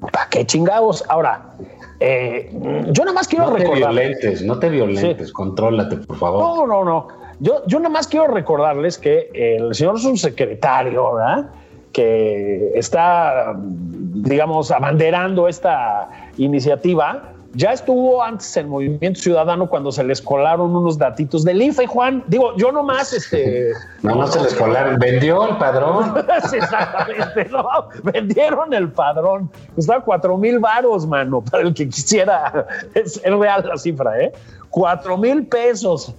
[0.00, 1.04] ¿Para qué chingados?
[1.08, 1.54] Ahora,
[2.00, 2.50] eh,
[2.92, 3.92] yo nada más quiero No te recordar.
[3.92, 6.40] violentes, no te violentes, contrólate, por favor.
[6.42, 7.08] No, no, no.
[7.40, 11.50] Yo, yo nada más quiero recordarles que el señor subsecretario, ¿verdad?
[11.92, 20.20] que está, digamos, abanderando esta iniciativa, ya estuvo antes en Movimiento Ciudadano cuando se les
[20.20, 22.22] colaron unos datitos del IFE, Juan.
[22.26, 23.72] Digo, yo nomás, este...
[24.02, 24.98] No, no se les colaron.
[24.98, 26.14] Vendió el padrón.
[26.52, 29.50] Exactamente, no, vendieron el padrón.
[29.74, 32.66] Costaba cuatro mil varos, mano, para el que quisiera.
[32.94, 34.32] Es, es real la cifra, ¿eh?
[34.70, 36.14] Cuatro mil pesos.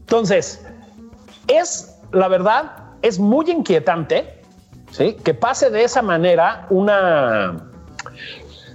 [0.00, 0.66] Entonces,
[1.46, 4.40] es, la verdad, es muy inquietante,
[4.90, 5.16] ¿sí?
[5.24, 7.68] Que pase de esa manera una,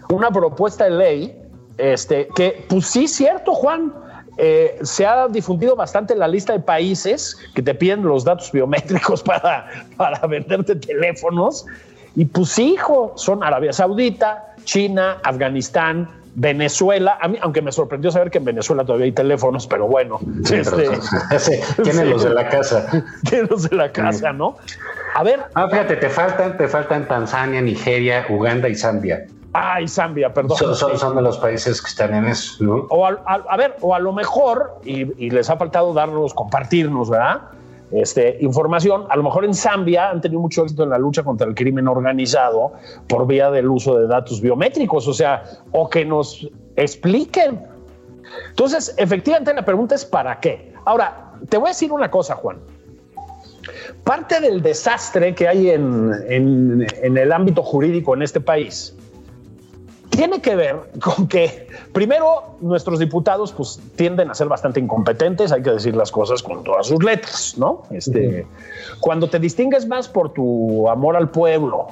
[0.09, 1.46] una propuesta de ley,
[1.77, 3.93] este, que, pues sí, cierto, Juan,
[4.37, 9.23] eh, se ha difundido bastante la lista de países que te piden los datos biométricos
[9.23, 11.65] para, para venderte teléfonos.
[12.15, 17.17] Y pues sí, hijo, son Arabia Saudita, China, Afganistán, Venezuela.
[17.21, 20.55] A mí, aunque me sorprendió saber que en Venezuela todavía hay teléfonos, pero bueno, Sí,
[20.55, 20.87] este,
[21.39, 21.51] sí,
[21.83, 22.09] tienen sí.
[22.11, 22.87] los de la casa.
[23.27, 24.55] tienen los de la casa, ¿no?
[25.15, 29.25] A ver, Ah, fíjate, te faltan, te faltan Tanzania, Nigeria, Uganda y Zambia.
[29.59, 30.57] Ay, Zambia, perdón.
[30.57, 32.75] Son, son- son de los países que están en eso, ¿no?
[32.89, 36.33] O a, a- a ver, o a lo mejor, y, y les ha faltado darnos,
[36.33, 37.41] compartirnos, ¿verdad?
[37.91, 41.47] Este, información, a lo mejor en Zambia han tenido mucho éxito en la lucha contra
[41.47, 42.73] el crimen organizado
[43.07, 47.65] por vía del uso de datos biométricos, o sea, o que nos expliquen.
[48.49, 50.73] Entonces, efectivamente la pregunta es ¿para qué?
[50.85, 52.57] Ahora, te voy a decir una cosa, Juan.
[54.03, 58.95] Parte del desastre que hay en, en- en el ámbito jurídico en este país
[60.17, 65.61] tiene que ver con que, primero, nuestros diputados pues, tienden a ser bastante incompetentes, hay
[65.61, 67.83] que decir las cosas con todas sus letras, ¿no?
[67.91, 68.47] Este,
[68.99, 71.87] Cuando te distingues más por tu amor al pueblo,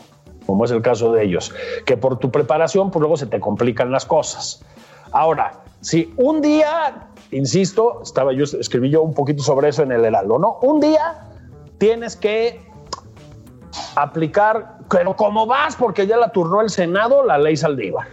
[0.47, 1.53] como es el caso de ellos,
[1.86, 4.65] que por tu preparación, pues luego se te complican las cosas.
[5.11, 10.03] Ahora, si un día, insisto, estaba yo, escribí yo un poquito sobre eso en el
[10.03, 10.57] Heraldo, ¿no?
[10.63, 11.28] Un día
[11.78, 12.59] tienes que
[13.95, 18.07] aplicar, pero como vas, porque ya la turnó el Senado, la ley Saldívar,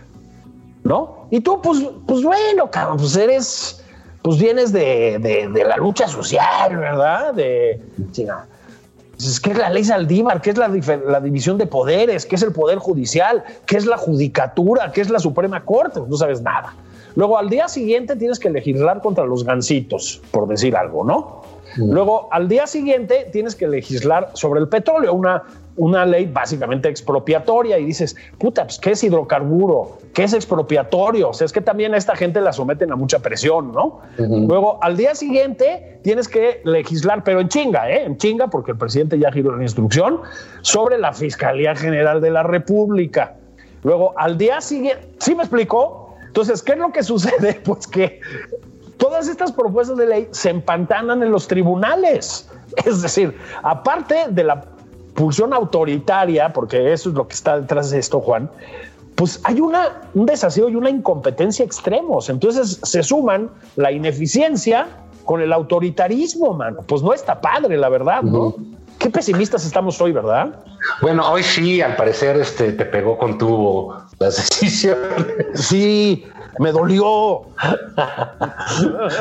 [0.85, 1.27] ¿no?
[1.31, 3.85] Y tú, pues, pues bueno, cabrón, pues eres,
[4.23, 7.35] pues vienes de, de, de la lucha social, ¿verdad?
[7.35, 7.81] De,
[8.11, 8.47] chinga,
[9.23, 10.41] pues, ¿Qué es la ley Saldívar?
[10.41, 12.27] ¿Qué es la, la, división de poderes?
[12.27, 13.45] ¿Qué es el poder judicial?
[13.67, 14.91] ¿Qué es la judicatura?
[14.91, 16.01] ¿Qué es la Suprema Corte?
[16.09, 16.75] No sabes nada.
[17.15, 21.43] Luego al día siguiente tienes que legislar contra los gansitos, por decir algo, ¿no?
[21.77, 25.43] Luego al día siguiente tienes que legislar sobre el petróleo, una,
[25.77, 29.99] una ley básicamente expropiatoria y dices, puta, pues, ¿qué es hidrocarburo?
[30.13, 31.31] ¿Qué es expropiatorio?
[31.31, 34.01] O sea, es que también a esta gente la someten a mucha presión, ¿no?
[34.19, 38.05] Luego, al día siguiente tienes que legislar, pero en chinga, ¿eh?
[38.05, 40.21] En chinga, porque el presidente ya giró la instrucción
[40.61, 43.37] sobre la Fiscalía General de la República.
[43.83, 46.15] Luego, al día siguiente, ¿sí me explicó?
[46.27, 47.61] Entonces, ¿qué es lo que sucede?
[47.65, 48.21] Pues que
[48.99, 52.49] todas estas propuestas de ley se empantanan en los tribunales.
[52.85, 54.65] Es decir, aparte de la
[55.15, 58.51] pulsión autoritaria, porque eso es lo que está detrás de esto, Juan,
[59.15, 62.29] pues hay una, un desafío y una incompetencia extremos.
[62.29, 64.89] Entonces se suman la ineficiencia
[65.25, 66.81] con el autoritarismo, mano.
[66.87, 68.55] Pues no está padre, la verdad, ¿no?
[68.99, 70.55] Qué pesimistas estamos hoy, ¿verdad?
[71.01, 75.47] Bueno, hoy sí, al parecer, este te pegó con tu las decisiones.
[75.55, 76.25] Sí,
[76.59, 77.43] me dolió.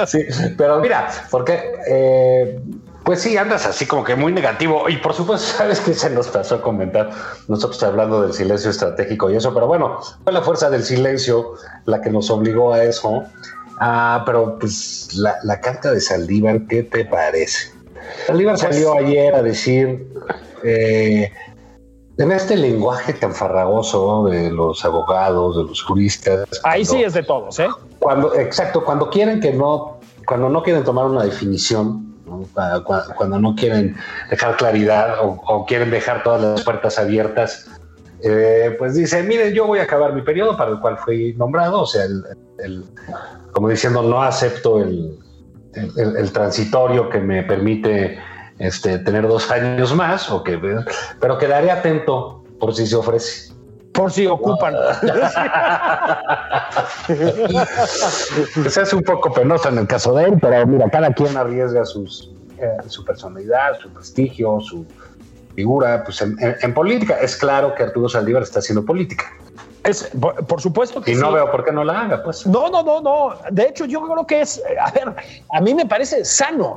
[0.05, 0.19] sí,
[0.57, 2.59] pero mira, porque eh,
[3.03, 4.87] pues sí, andas así como que muy negativo.
[4.89, 7.09] Y por supuesto, sabes que se nos pasó a comentar
[7.47, 11.53] nosotros hablando del silencio estratégico y eso, pero bueno, fue la fuerza del silencio
[11.85, 13.23] la que nos obligó a eso.
[13.79, 17.73] Ah, pero pues la, carta de Saldívar, ¿qué te parece?
[18.27, 20.07] Saldívar pues salió ayer a decir
[20.63, 21.31] eh,
[22.17, 26.47] en este lenguaje tan farragoso de los abogados, de los juristas.
[26.63, 27.69] Ahí sí es de todos, ¿eh?
[27.97, 32.10] Cuando, exacto, cuando quieren que no, cuando no quieren tomar una definición,
[33.17, 33.95] cuando, no quieren
[34.29, 37.69] dejar claridad o, quieren dejar todas las puertas abiertas,
[38.23, 41.81] eh, pues dice, miren, yo voy a acabar mi periodo para el cual fui nombrado,
[41.81, 42.85] o sea, el,
[43.51, 45.17] como diciendo, no acepto el,
[46.33, 48.19] transitorio que me permite
[48.59, 50.29] este, tener dos años más,
[51.19, 53.53] pero quedaré atento por si se ofrece
[53.93, 54.75] por si ocupan.
[58.65, 62.31] hace un poco penoso en el caso de él, pero mira, cada quien arriesga sus,
[62.57, 64.85] eh, su personalidad, su prestigio, su
[65.55, 66.03] figura.
[66.03, 69.25] Pues en, política es claro que Arturo Saldívar está haciendo política.
[69.83, 70.11] Es,
[70.47, 72.45] por, supuesto que y no veo por qué no la haga, pues.
[72.45, 73.35] No, no, no, no.
[73.49, 75.15] De hecho, yo creo que es, a ver,
[75.51, 76.75] a mí me parece sano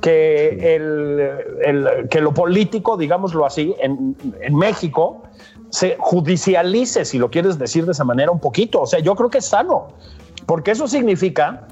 [0.00, 5.24] que, el, que lo político, digámoslo así, en, en México,
[5.70, 8.82] se judicialice, si lo quieres decir de esa manera, un poquito.
[8.82, 9.88] O sea, yo creo que es sano,
[10.46, 11.66] porque eso significa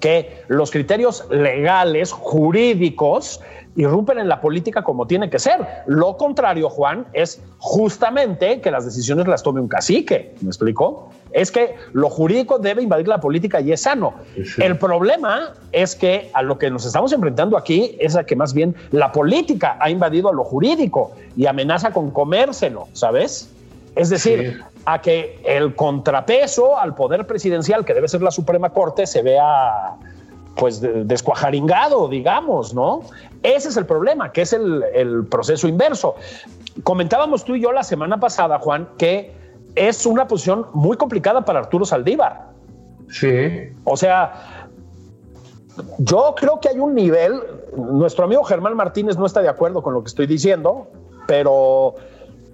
[0.00, 3.40] que los criterios legales, jurídicos,
[3.76, 5.66] irrumpen en la política como tiene que ser.
[5.86, 10.34] Lo contrario, Juan, es justamente que las decisiones las tome un cacique.
[10.40, 11.10] ¿Me explico?
[11.32, 14.14] Es que lo jurídico debe invadir la política y es sano.
[14.58, 18.52] El problema es que a lo que nos estamos enfrentando aquí es a que más
[18.52, 23.50] bien la política ha invadido a lo jurídico y amenaza con comérselo, ¿sabes?
[23.94, 29.06] Es decir, a que el contrapeso al poder presidencial, que debe ser la Suprema Corte,
[29.06, 29.96] se vea
[30.56, 33.00] pues descuajaringado, digamos, ¿no?
[33.42, 36.14] Ese es el problema, que es el, proceso inverso.
[36.84, 39.32] Comentábamos tú y yo la semana pasada, Juan, que
[39.74, 42.50] es una posición muy complicada para Arturo Saldívar.
[43.08, 43.72] Sí.
[43.84, 44.68] O sea,
[45.98, 47.40] yo creo que hay un nivel,
[47.76, 50.88] nuestro amigo Germán Martínez no está de acuerdo con lo que estoy diciendo,
[51.26, 51.94] pero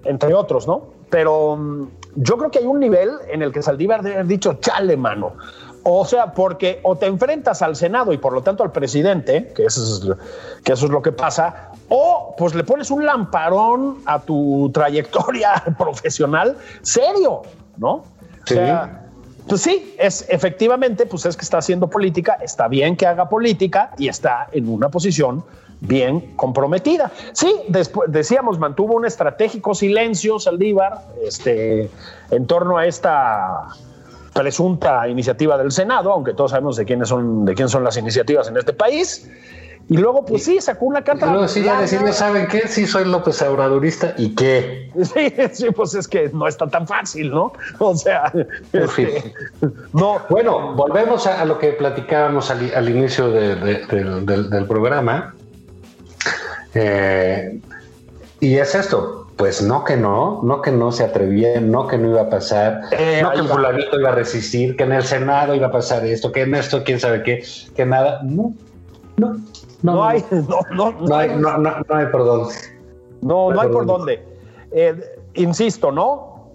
[0.05, 0.87] entre otros, ¿no?
[1.11, 4.55] Pero mm, yo creo que hay un nivel en el que Saldívar debe haber dicho,
[4.61, 5.35] chale, mano.
[5.83, 9.65] O sea, porque o te enfrentas al Senado y por lo tanto al presidente, que
[9.65, 10.19] eso es,
[10.63, 15.63] que eso es lo que pasa, o pues le pones un lamparón a tu trayectoria
[15.79, 17.43] profesional serio,
[17.77, 18.05] ¿no?
[18.45, 18.55] Sí.
[18.55, 19.05] O sea,
[19.49, 23.93] pues sí, es efectivamente, pues es que está haciendo política, está bien que haga política
[23.97, 25.43] y está en una posición
[25.81, 27.11] bien comprometida.
[27.33, 31.91] Sí, después decíamos, mantuvo un estratégico silencio Saldívar este,
[32.31, 33.69] en torno a esta
[34.35, 38.49] presunta iniciativa del Senado, aunque todos sabemos de quiénes son, de quién son las iniciativas
[38.49, 39.31] en este país.
[39.91, 41.27] Y luego, pues sí, sacó una carta.
[41.27, 42.69] Y luego sí, ya decirle, ¿saben qué?
[42.69, 44.91] Sí, soy López Obradorista y qué.
[44.99, 47.53] Sí, sí, pues es que no está tan fácil, ¿no?
[47.79, 48.33] O sea,
[48.73, 49.33] este,
[49.93, 50.21] no.
[50.29, 55.35] Bueno, volvemos a, lo que platicábamos al, inicio del, programa.
[56.75, 57.61] Eh,
[58.41, 62.11] y es esto, pues no que no, no que no se atrevía, no que no
[62.11, 65.69] iba a pasar, eh, no que fulanito iba a resistir, que en el Senado iba
[65.69, 67.43] a pasar esto, que en esto quién sabe qué,
[67.75, 68.55] que nada, no,
[69.17, 69.37] no,
[69.83, 72.55] no, hay, no, no, no, hay, no, no, hay por dónde.
[73.21, 74.25] No, no hay por dónde.
[74.73, 74.95] Eh,
[75.35, 76.51] insisto, ¿no?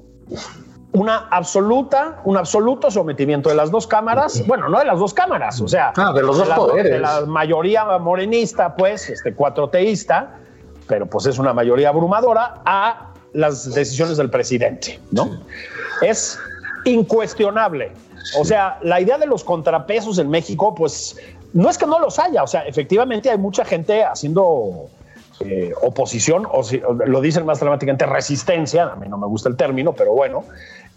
[0.92, 5.60] Una absoluta, un absoluto sometimiento de las dos cámaras, bueno, no de las dos cámaras,
[5.60, 6.92] o sea, Ah, de los dos la, poderes.
[6.92, 10.36] de la mayoría morenista, pues, este cuatroteísta,
[10.88, 15.40] pero pues es una mayoría abrumadora, a las decisiones del presidente, ¿no?
[16.02, 16.38] Es
[16.86, 17.92] incuestionable.
[18.40, 21.18] O sea, la idea de los contrapesos en México, pues,
[21.54, 24.90] no es que no los haya, o sea, efectivamente hay mucha gente haciendo
[25.40, 29.56] eh, oposición, o, si, lo dicen más dramáticamente, resistencia, a mí no me gusta el
[29.56, 30.44] término, pero bueno,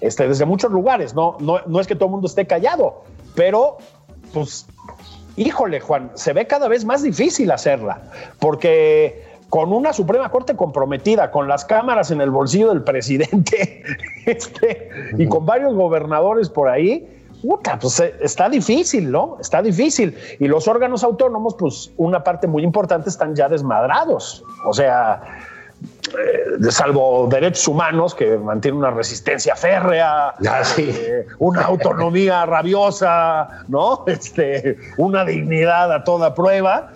[0.01, 3.05] este, desde muchos lugares, no, no, no es que todo el mundo esté callado,
[3.35, 3.79] pero
[4.33, 4.67] pues,
[5.37, 8.03] híjole, Juan, se ve cada vez más difícil hacerla,
[8.39, 13.83] porque con una Suprema Corte comprometida, con las cámaras en el bolsillo del presidente,
[14.27, 17.09] este, y con varios gobernadores por ahí,
[17.43, 19.37] puta, pues eh, está difícil, ¿no?
[19.41, 20.17] Está difícil.
[20.39, 24.45] Y los órganos autónomos, pues una parte muy importante están ya desmadrados.
[24.65, 25.23] O sea,
[26.19, 30.89] eh, salvo derechos humanos que mantienen una resistencia férrea, Ah, sí.
[30.91, 34.05] eh, una autonomía rabiosa, ¿no?
[34.07, 36.91] Este, una dignidad a toda prueba.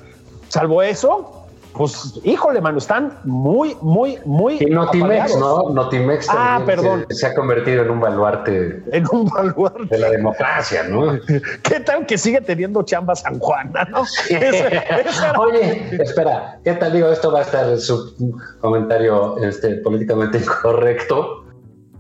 [0.49, 1.39] Salvo eso,
[1.73, 4.57] pues, híjole, mano, están muy, muy, muy.
[4.61, 5.37] Y Notimex.
[5.39, 5.71] ¿no?
[5.71, 7.07] Notimex Ah, perdón.
[7.11, 9.87] Se, se ha convertido en un baluarte En un baluarte.
[9.89, 11.12] de la democracia, ¿no?
[11.62, 14.03] ¿Qué tal que sigue teniendo chamba San Juana, no?
[14.29, 16.93] Ese- ese era- Oye, espera, ¿qué tal?
[16.93, 18.14] Digo, esto va a estar en su
[18.61, 21.45] comentario este, políticamente incorrecto,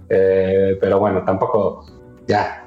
[0.08, 1.86] eh, pero bueno, tampoco
[2.26, 2.66] ya,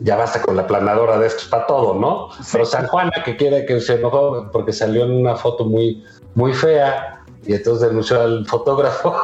[0.00, 2.28] ya basta con la planadora de estos para todo, ¿no?
[2.50, 6.02] Pero San Juana que quiere que se enojó porque salió en una foto muy,
[6.34, 9.16] muy fea y entonces denunció al fotógrafo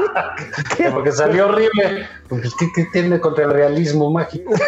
[0.76, 2.06] que porque salió horrible.
[2.28, 4.52] Pues, ¿qué, qué tiene contra el realismo mágico?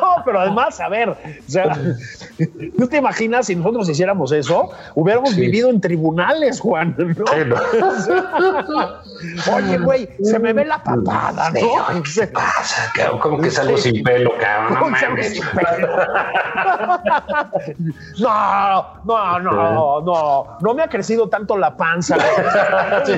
[0.00, 1.16] No, pero además, a ver, o
[1.46, 1.76] sea,
[2.76, 4.70] ¿no te imaginas si nosotros hiciéramos eso?
[4.94, 5.40] Hubiéramos Sí.
[5.40, 7.24] vivido en tribunales, Juan, ¿no?
[7.26, 7.56] Sí, ¿no?
[9.56, 12.02] Oye, güey, se me ve la papada, ¿no?
[12.14, 13.20] ¿Qué pasa, cabrón?
[13.20, 14.92] ¿Cómo que salgo sin pelo, cabrón?
[18.18, 18.82] No.
[19.04, 22.16] No, no, no, no, no me ha crecido tanto la panza.
[23.04, 23.14] Sí.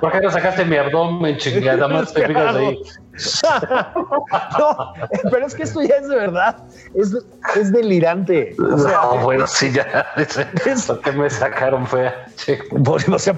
[0.00, 1.88] ¿Por qué no sacaste mi abdomen, chingada?
[1.88, 2.78] Más te fijas ahí.
[4.58, 4.92] No,
[5.30, 6.56] pero es que esto ya es de verdad,
[6.94, 7.16] es,
[7.54, 8.56] es delirante.
[8.58, 10.06] O sea, no, bueno, sí, ya.
[10.86, 12.26] ¿Por qué me sacaron fea?
[12.34, 12.56] Sí.
[12.84, 13.34] Pues, o sea,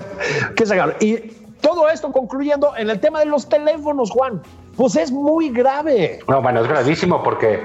[0.57, 0.95] ¿qué sacaron?
[1.01, 1.17] Y
[1.61, 4.43] todo esto concluyendo en el tema de los teléfonos, Juan,
[4.77, 6.21] pues es muy grave.
[6.29, 7.63] No, bueno, es gravísimo porque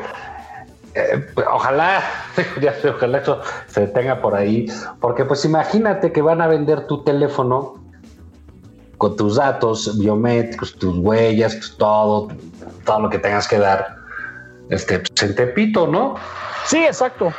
[0.96, 2.02] eh, pues, ojalá,
[2.62, 4.68] ya sé, ojalá eso se detenga por ahí,
[5.00, 7.76] porque pues imagínate que van a vender tu teléfono
[8.98, 12.28] con tus datos biométricos, tus huellas, pues, todo,
[12.86, 13.96] todo lo que tengas que dar,
[14.70, 16.16] este, pues, en Tepito, ¿no?
[16.66, 17.34] Sí, exacto.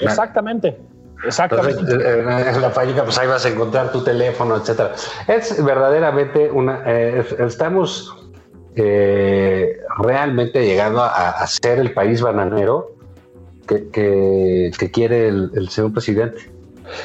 [0.00, 0.78] Exactamente.
[1.24, 1.80] Exactamente.
[1.80, 4.92] Entonces, eh, en la fábrica, pues ahí vas a encontrar tu teléfono, etcétera.
[5.26, 6.82] Es verdaderamente una.
[6.86, 8.14] eh, es- estamos
[8.78, 12.94] eh, realmente llegando a, a ser el país bananero
[13.66, 16.50] que, que- quiere el, el señor presidente.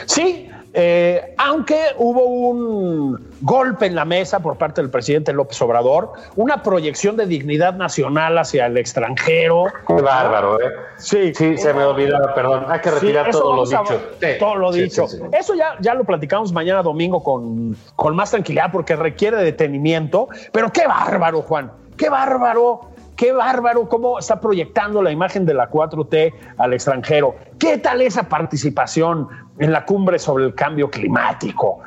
[0.05, 6.13] Sí, eh, aunque hubo un golpe en la mesa por parte del presidente López Obrador,
[6.35, 9.65] una proyección de dignidad nacional hacia el extranjero.
[9.87, 10.71] Qué bárbaro, ¿eh?
[10.97, 12.65] Sí, Sí, se me olvidaba, perdón.
[12.69, 14.01] Hay que retirar todo lo dicho.
[14.19, 14.27] Sí.
[14.39, 15.05] Todo lo Sí, dicho.
[15.31, 20.27] Eso ya, ya lo platicamos mañana domingo con, con más tranquilidad porque requiere detenimiento.
[20.51, 21.71] Pero qué bárbaro, Juan.
[21.97, 22.93] Qué bárbaro.
[23.15, 27.35] Qué bárbaro cómo está proyectando la imagen de la 4T al extranjero.
[27.59, 29.27] ¿Qué tal esa participación
[29.59, 31.79] en la cumbre sobre el cambio climático?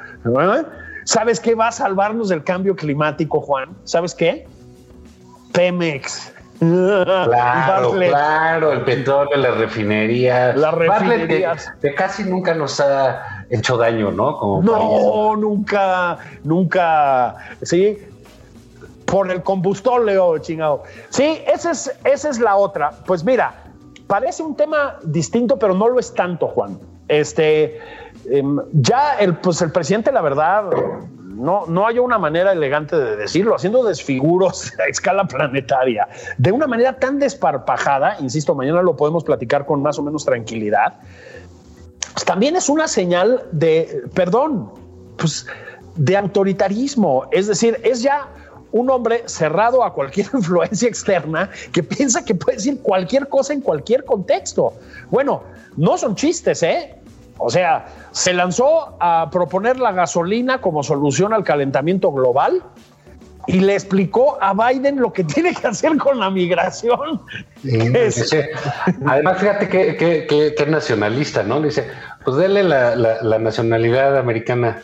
[1.05, 3.77] ¿Sabes qué va a salvarnos del cambio climático, Juan?
[3.85, 4.47] ¿Sabes qué?
[5.53, 6.33] Pemex.
[6.59, 8.11] Claro, Bartlett.
[8.11, 10.57] claro, el petróleo, las refinerías.
[10.57, 11.71] Las refinerías.
[11.81, 14.39] que, que casi nunca nos ha hecho daño, ¿no?
[14.39, 14.67] Como país.
[14.67, 17.99] No, nunca, nunca, sí,
[19.05, 20.83] por el combustóleo, chingado.
[21.11, 22.91] Sí, esa es, esa es la otra.
[23.07, 23.55] Pues mira,
[24.07, 26.79] parece un tema distinto, pero no lo es tanto, Juan.
[27.09, 27.79] Este,
[28.31, 30.65] em, ya el, pues el presidente, la verdad,
[31.21, 36.67] no, no hay una manera elegante de decirlo, haciendo desfiguros a escala planetaria, de una
[36.67, 40.95] manera tan desparpajada, insisto, mañana lo podemos platicar con más o menos tranquilidad,
[42.13, 44.73] pues también es una señal de, perdón,
[45.19, 45.47] pues
[45.97, 47.27] de autoritarismo.
[47.31, 48.29] Es decir, es ya
[48.73, 53.61] un hombre cerrado a cualquier influencia externa que piensa que puede decir cualquier cosa en
[53.61, 54.75] cualquier contexto.
[55.11, 55.43] Bueno,
[55.77, 56.95] no son chistes, ¿eh?
[57.39, 62.63] O sea, se lanzó a proponer la gasolina como solución al calentamiento global
[63.47, 67.23] y le explicó a Biden lo que tiene que hacer con la migración.
[69.07, 71.61] Además, fíjate que, que, que, nacionalista, ¿no?
[71.61, 71.89] Le dice,
[72.25, 74.83] pues dele la, la, nacionalidad americana.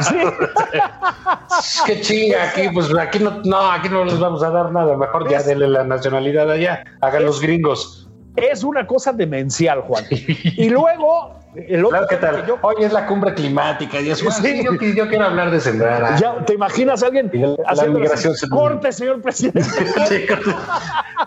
[0.00, 0.16] Sí.
[1.86, 4.96] Qué chinga aquí, pues aquí no, no, aquí no les vamos a dar nada.
[4.96, 8.08] Mejor ya dele la nacionalidad allá, hagan los gringos.
[8.36, 10.04] Es una cosa demencial, Juan.
[10.10, 12.44] Y luego el otro ¿qué tal?
[12.62, 14.30] Hoy es la cumbre climática y eso.
[14.30, 16.18] Sí, yo, quiero hablar de sembrar.
[16.18, 17.30] Ya, ¿Te imaginas a alguien
[17.66, 18.34] haciendo la migración?
[18.50, 19.62] Corte, señor presidente.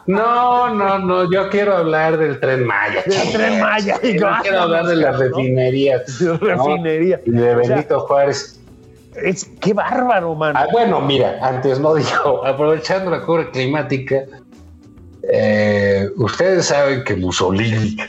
[0.07, 1.32] no, no, no.
[1.32, 3.03] Yo quiero hablar del tren Maya.
[3.05, 3.99] Del tren Maya.
[4.01, 6.19] Yo quiero hablar de las refinerías.
[6.19, 7.21] De refinería.
[7.25, 8.59] Y de Benito Juárez.
[9.15, 10.59] Es qué bárbaro, mano.
[10.59, 14.25] Ah, bueno, mira, antes no dijo, aprovechando la cumbre climática,
[15.30, 17.97] eh, ustedes saben que Mussolini.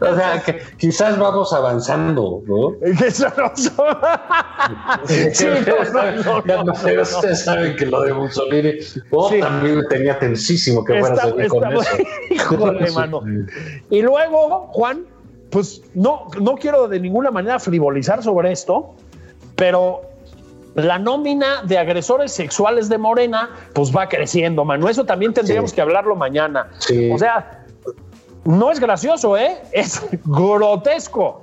[0.00, 2.74] o sea, que quizás vamos avanzando, ¿no?
[6.72, 8.72] ustedes saben que lo de Mussolini
[9.12, 11.96] oh, también tenía tensísimo que fuera a con eso.
[12.30, 13.22] Híjole, mano.
[13.90, 15.06] Y luego, Juan,
[15.50, 18.96] pues no, no quiero de ninguna manera frivolizar sobre esto,
[19.54, 20.11] pero
[20.74, 24.88] la nómina de agresores sexuales de Morena, pues va creciendo, mano.
[24.88, 26.68] Eso también tendríamos que hablarlo mañana.
[27.12, 27.64] O sea,
[28.44, 29.60] no es gracioso, ¿eh?
[29.72, 31.42] Es grotesco.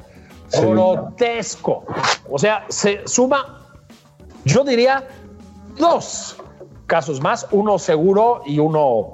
[0.51, 1.85] Grotesco.
[2.29, 3.59] O sea, se suma,
[4.45, 5.07] yo diría,
[5.77, 6.37] dos
[6.87, 9.13] casos más, uno seguro y uno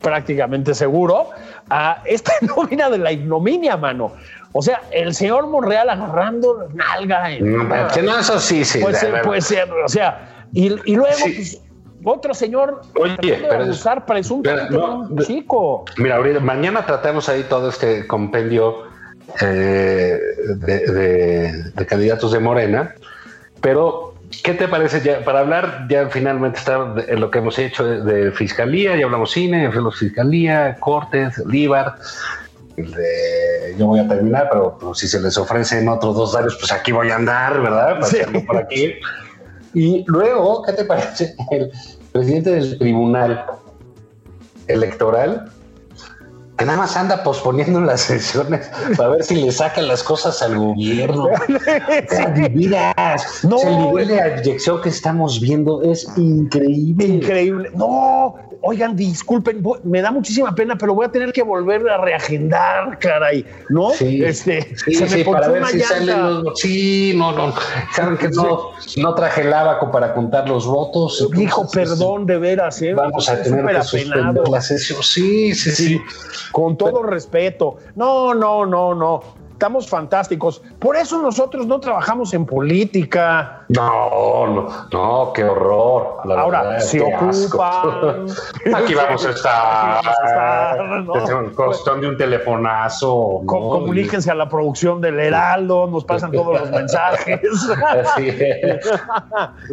[0.00, 1.30] prácticamente seguro,
[1.68, 4.12] a esta nómina de la ignominia, mano.
[4.52, 7.30] O sea, el señor Monreal agarrando nalga.
[7.30, 8.80] En, no, no, eso sí, sí.
[8.80, 11.60] Puede ser, puede ser, o sea, y, y luego pues,
[12.04, 13.16] otro señor Oye,
[13.48, 15.84] pero usar presuntamente un chico.
[15.98, 18.84] Mira, ahorita, mañana tratamos ahí todo este compendio
[19.40, 20.18] eh,
[20.56, 22.94] de, de, candidatos de Morena,
[23.60, 25.24] pero ¿qué te parece ya?
[25.24, 29.68] Para hablar, ya finalmente está lo que hemos hecho de, fiscalía, ya hablamos cine, ya
[29.68, 31.96] hablamos fiscalía, cortes, Líbar
[32.76, 36.92] yo voy a terminar, pero pues, si se les ofrecen otros dos años, pues aquí
[36.92, 38.00] voy a andar, ¿verdad?
[38.46, 38.94] por aquí.
[39.74, 41.34] Y luego, ¿qué te parece?
[41.50, 41.70] El
[42.12, 43.46] presidente del tribunal
[44.66, 45.50] electoral
[46.60, 50.58] que nada más anda posponiendo las sesiones para ver si le sacan las cosas al
[50.58, 51.28] gobierno.
[53.44, 53.62] no.
[53.62, 57.06] el nivel de abyección que estamos viendo es increíble.
[57.06, 57.70] Increíble.
[57.74, 62.98] No, oigan, disculpen, me da muchísima pena, pero voy a tener que volver a reagendar,
[62.98, 63.90] caray, ¿no?
[63.90, 66.58] Sí, este, se me para ver si salen los...
[66.60, 67.54] Sí, no, no,
[67.94, 71.28] saben que no, no traje el abaco para contar los votos.
[71.32, 72.94] Dijo, perdón, de veras, ¿eh?
[72.94, 75.02] Vamos a tener que suspender la sesión.
[75.02, 76.00] Sí, sí, sí.
[76.52, 77.76] Con todo respeto.
[77.94, 80.62] No, no, no, no estamos fantásticos.
[80.78, 83.59] Por eso nosotros no trabajamos en política.
[83.70, 86.16] No, no, no qué horror.
[86.36, 88.26] Ahora, se ocupan.
[88.74, 91.04] Aquí vamos a estar.
[91.04, 91.54] ¿no?
[91.54, 93.42] Cuestión de un telefonazo.
[93.46, 97.40] Comuníquense a la producción del Heraldo, nos pasan todos los mensajes.
[97.86, 98.32] Así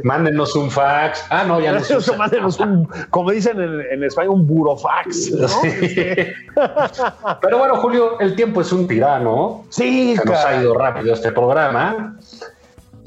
[0.04, 1.26] Mándenos un fax.
[1.32, 1.80] Ah, no, ya no.
[2.18, 5.32] Mándenos un, como dicen en, en España, un burofax.
[7.42, 9.66] Pero bueno, Julio, el tiempo es un tirano.
[9.70, 12.16] Sí, Se nos ha ido rápido este programa.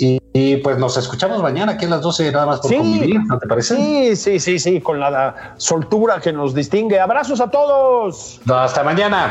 [0.02, 3.46] Y, pues nos escuchamos mañana aquí a las 12 nada más por convivir, ¿no te
[3.46, 3.76] parece?
[3.76, 6.98] Sí, sí, sí, sí, con la soltura que nos distingue.
[6.98, 8.40] Abrazos a todos.
[8.48, 9.30] hasta mañana.